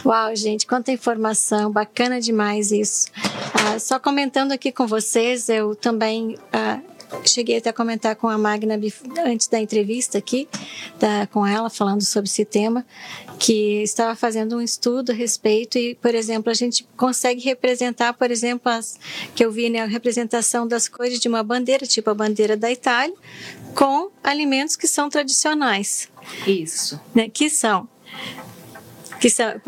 Uau, 0.05 0.35
gente, 0.35 0.65
quanta 0.65 0.91
informação, 0.91 1.71
bacana 1.71 2.21
demais 2.21 2.71
isso. 2.71 3.07
Ah, 3.53 3.79
só 3.79 3.99
comentando 3.99 4.51
aqui 4.51 4.71
com 4.71 4.87
vocês, 4.87 5.49
eu 5.49 5.75
também 5.75 6.37
ah, 6.53 6.79
cheguei 7.25 7.57
até 7.57 7.69
a 7.69 7.73
comentar 7.73 8.15
com 8.15 8.27
a 8.27 8.37
Magna 8.37 8.79
antes 9.25 9.47
da 9.47 9.59
entrevista 9.59 10.17
aqui, 10.17 10.47
da, 10.99 11.27
com 11.27 11.45
ela, 11.45 11.69
falando 11.69 12.03
sobre 12.03 12.29
esse 12.29 12.45
tema, 12.45 12.85
que 13.39 13.81
estava 13.83 14.15
fazendo 14.15 14.57
um 14.57 14.61
estudo 14.61 15.11
a 15.11 15.15
respeito 15.15 15.77
e, 15.77 15.95
por 15.95 16.15
exemplo, 16.15 16.49
a 16.49 16.53
gente 16.53 16.87
consegue 16.95 17.41
representar, 17.41 18.13
por 18.13 18.31
exemplo, 18.31 18.71
as, 18.71 18.99
que 19.35 19.43
eu 19.43 19.51
vi 19.51 19.69
né, 19.69 19.81
a 19.81 19.85
representação 19.85 20.67
das 20.67 20.87
cores 20.87 21.19
de 21.19 21.27
uma 21.27 21.43
bandeira, 21.43 21.85
tipo 21.85 22.09
a 22.09 22.13
bandeira 22.13 22.57
da 22.57 22.71
Itália, 22.71 23.15
com 23.75 24.09
alimentos 24.23 24.75
que 24.75 24.87
são 24.87 25.09
tradicionais. 25.09 26.09
Isso. 26.45 26.99
Né, 27.13 27.29
que 27.29 27.49
são 27.49 27.87
que 29.19 29.29
são... 29.29 29.59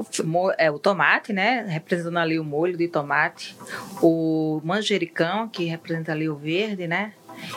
É 0.58 0.70
o 0.72 0.80
tomate, 0.80 1.34
né? 1.34 1.66
Representando 1.68 2.18
ali 2.18 2.40
o 2.40 2.44
molho 2.44 2.78
de 2.78 2.88
tomate. 2.88 3.56
O 4.02 4.62
manjericão, 4.64 5.48
que 5.48 5.66
representa 5.66 6.12
ali 6.12 6.30
o 6.30 6.36
verde, 6.36 6.88
né? 6.88 7.14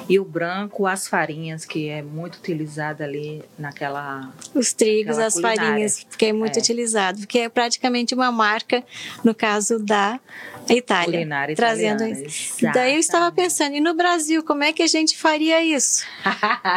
E 0.09 0.19
o 0.19 0.25
branco, 0.25 0.87
as 0.87 1.07
farinhas, 1.07 1.65
que 1.65 1.89
é 1.89 2.03
muito 2.03 2.37
utilizado 2.37 3.03
ali 3.03 3.43
naquela. 3.59 4.33
Os 4.55 4.73
trigos, 4.73 5.19
as 5.19 5.41
farinhas, 5.41 6.07
que 6.17 6.27
é 6.27 6.33
muito 6.33 6.57
é. 6.57 6.61
utilizado, 6.61 7.21
porque 7.21 7.41
é 7.41 7.49
praticamente 7.49 8.15
uma 8.15 8.31
marca, 8.33 8.85
no 9.25 9.35
caso 9.35 9.79
da 9.79 10.19
Itália. 10.69 11.19
Culinária 11.19 11.57
trazendo 11.57 12.05
isso. 12.05 12.57
Daí 12.73 12.95
eu 12.95 13.01
estava 13.01 13.31
pensando, 13.33 13.77
e 13.77 13.81
no 13.81 13.95
Brasil, 13.95 14.43
como 14.43 14.63
é 14.63 14.73
que 14.73 14.83
a 14.83 14.87
gente 14.87 15.17
faria 15.17 15.63
isso? 15.63 16.05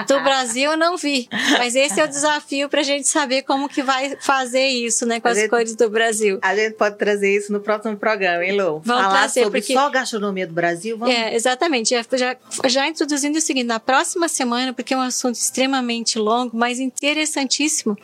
Do 0.08 0.20
Brasil 0.22 0.72
eu 0.72 0.78
não 0.78 0.98
vi, 0.98 1.28
mas 1.58 1.76
esse 1.76 2.00
é 2.00 2.04
o 2.04 2.08
desafio 2.08 2.68
para 2.68 2.82
a 2.82 2.84
gente 2.84 3.08
saber 3.08 3.44
como 3.44 3.70
que 3.70 3.84
vai 3.84 4.18
fazer 4.20 4.68
isso, 4.68 5.06
né, 5.06 5.20
com 5.20 5.28
a 5.28 5.32
as 5.32 5.38
gente, 5.38 5.50
cores 5.50 5.76
do 5.76 5.90
Brasil. 5.90 6.40
A 6.42 6.56
gente 6.56 6.74
pode 6.76 6.98
trazer 6.98 7.36
isso 7.36 7.52
no 7.52 7.60
próximo 7.60 7.96
programa, 7.96 8.44
hein, 8.44 8.54
Lu? 8.54 8.82
Vamos 8.84 9.04
Falar 9.04 9.20
trazer, 9.20 9.44
sobre 9.44 9.62
porque... 9.62 9.74
só 9.74 9.88
a 9.88 9.90
gastronomia 9.90 10.48
do 10.48 10.54
Brasil? 10.54 10.98
Vamos... 10.98 11.14
É, 11.14 11.36
exatamente. 11.36 11.94
Já, 11.94 12.38
já 12.68 12.88
introduzindo 12.88 13.38
o 13.38 13.42
seguinte, 13.42 13.68
na 13.68 13.80
próxima 13.80 14.28
semana, 14.28 14.74
porque 14.74 14.94
é 14.94 14.98
um 14.98 15.02
assunto 15.02 15.36
extremamente 15.36 16.18
longo, 16.18 16.58
mas 16.58 16.80
interessantíssimo, 16.80 17.98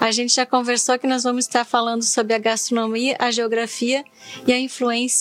a 0.00 0.10
gente 0.10 0.34
já 0.34 0.46
conversou 0.46 0.98
que 0.98 1.06
nós 1.06 1.24
vamos 1.24 1.44
estar 1.46 1.64
falando 1.64 2.02
sobre 2.02 2.34
a 2.34 2.38
gastronomia, 2.38 3.16
a 3.18 3.30
geografia 3.30 4.04
e 4.46 4.52
a 4.52 4.58
influência 4.58 5.15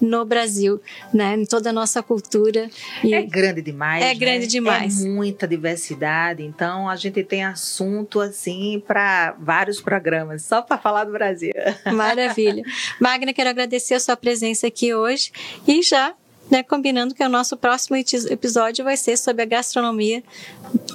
no 0.00 0.24
Brasil, 0.24 0.80
né? 1.12 1.34
Em 1.34 1.44
toda 1.44 1.70
a 1.70 1.72
nossa 1.72 2.02
cultura. 2.02 2.68
E 3.02 3.14
é 3.14 3.22
grande 3.22 3.62
demais. 3.62 4.02
É 4.02 4.08
né? 4.08 4.14
grande 4.14 4.46
demais. 4.46 5.04
É 5.04 5.08
muita 5.08 5.46
diversidade. 5.46 6.42
Então 6.42 6.88
a 6.88 6.96
gente 6.96 7.22
tem 7.24 7.44
assunto 7.44 8.20
assim 8.20 8.82
para 8.86 9.34
vários 9.38 9.80
programas, 9.80 10.42
só 10.42 10.62
para 10.62 10.78
falar 10.78 11.04
do 11.04 11.12
Brasil. 11.12 11.52
Maravilha. 11.92 12.62
Magna, 13.00 13.32
quero 13.32 13.50
agradecer 13.50 13.94
a 13.94 14.00
sua 14.00 14.16
presença 14.16 14.66
aqui 14.66 14.94
hoje 14.94 15.32
e 15.66 15.82
já 15.82 16.14
né, 16.50 16.62
combinando 16.62 17.14
que 17.14 17.22
o 17.22 17.28
nosso 17.28 17.56
próximo 17.56 17.96
episódio 17.96 18.84
vai 18.84 18.96
ser 18.96 19.16
sobre 19.16 19.42
a 19.42 19.46
gastronomia 19.46 20.22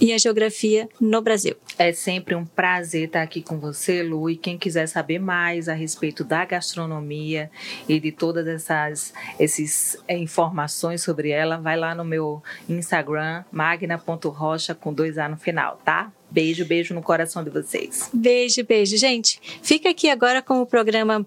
e 0.01 0.13
a 0.13 0.17
geografia 0.17 0.89
no 0.99 1.21
Brasil. 1.21 1.55
É 1.77 1.91
sempre 1.93 2.35
um 2.35 2.45
prazer 2.45 3.07
estar 3.07 3.21
aqui 3.21 3.41
com 3.41 3.59
você, 3.59 4.03
Lu, 4.03 4.29
e 4.29 4.35
quem 4.35 4.57
quiser 4.57 4.87
saber 4.87 5.19
mais 5.19 5.67
a 5.67 5.73
respeito 5.73 6.23
da 6.23 6.45
gastronomia 6.45 7.49
e 7.87 7.99
de 7.99 8.11
todas 8.11 8.47
essas 8.47 9.13
esses, 9.39 9.97
é, 10.07 10.17
informações 10.17 11.01
sobre 11.01 11.29
ela, 11.29 11.57
vai 11.57 11.77
lá 11.77 11.95
no 11.95 12.05
meu 12.05 12.41
Instagram, 12.67 13.43
magna.rocha 13.51 14.75
com 14.75 14.93
dois 14.93 15.17
A 15.17 15.27
no 15.27 15.37
final, 15.37 15.79
tá? 15.83 16.11
Beijo, 16.35 16.65
beijo 16.65 16.93
no 16.93 17.01
coração 17.01 17.41
de 17.45 17.49
vocês. 17.49 18.09
Beijo, 18.13 18.61
beijo. 18.65 18.97
Gente, 18.97 19.39
fica 19.63 19.91
aqui 19.91 20.09
agora 20.09 20.41
com 20.41 20.61
o 20.61 20.65
programa 20.65 21.25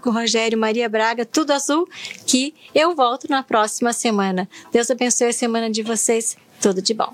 com 0.00 0.10
Rogério 0.12 0.56
Maria 0.56 0.88
Braga, 0.88 1.26
Tudo 1.26 1.50
Azul, 1.50 1.88
que 2.24 2.54
eu 2.72 2.94
volto 2.94 3.28
na 3.28 3.42
próxima 3.42 3.92
semana. 3.92 4.48
Deus 4.70 4.88
abençoe 4.92 5.30
a 5.30 5.32
semana 5.32 5.68
de 5.68 5.82
vocês. 5.82 6.36
Tudo 6.62 6.80
de 6.80 6.94
bom. 6.94 7.12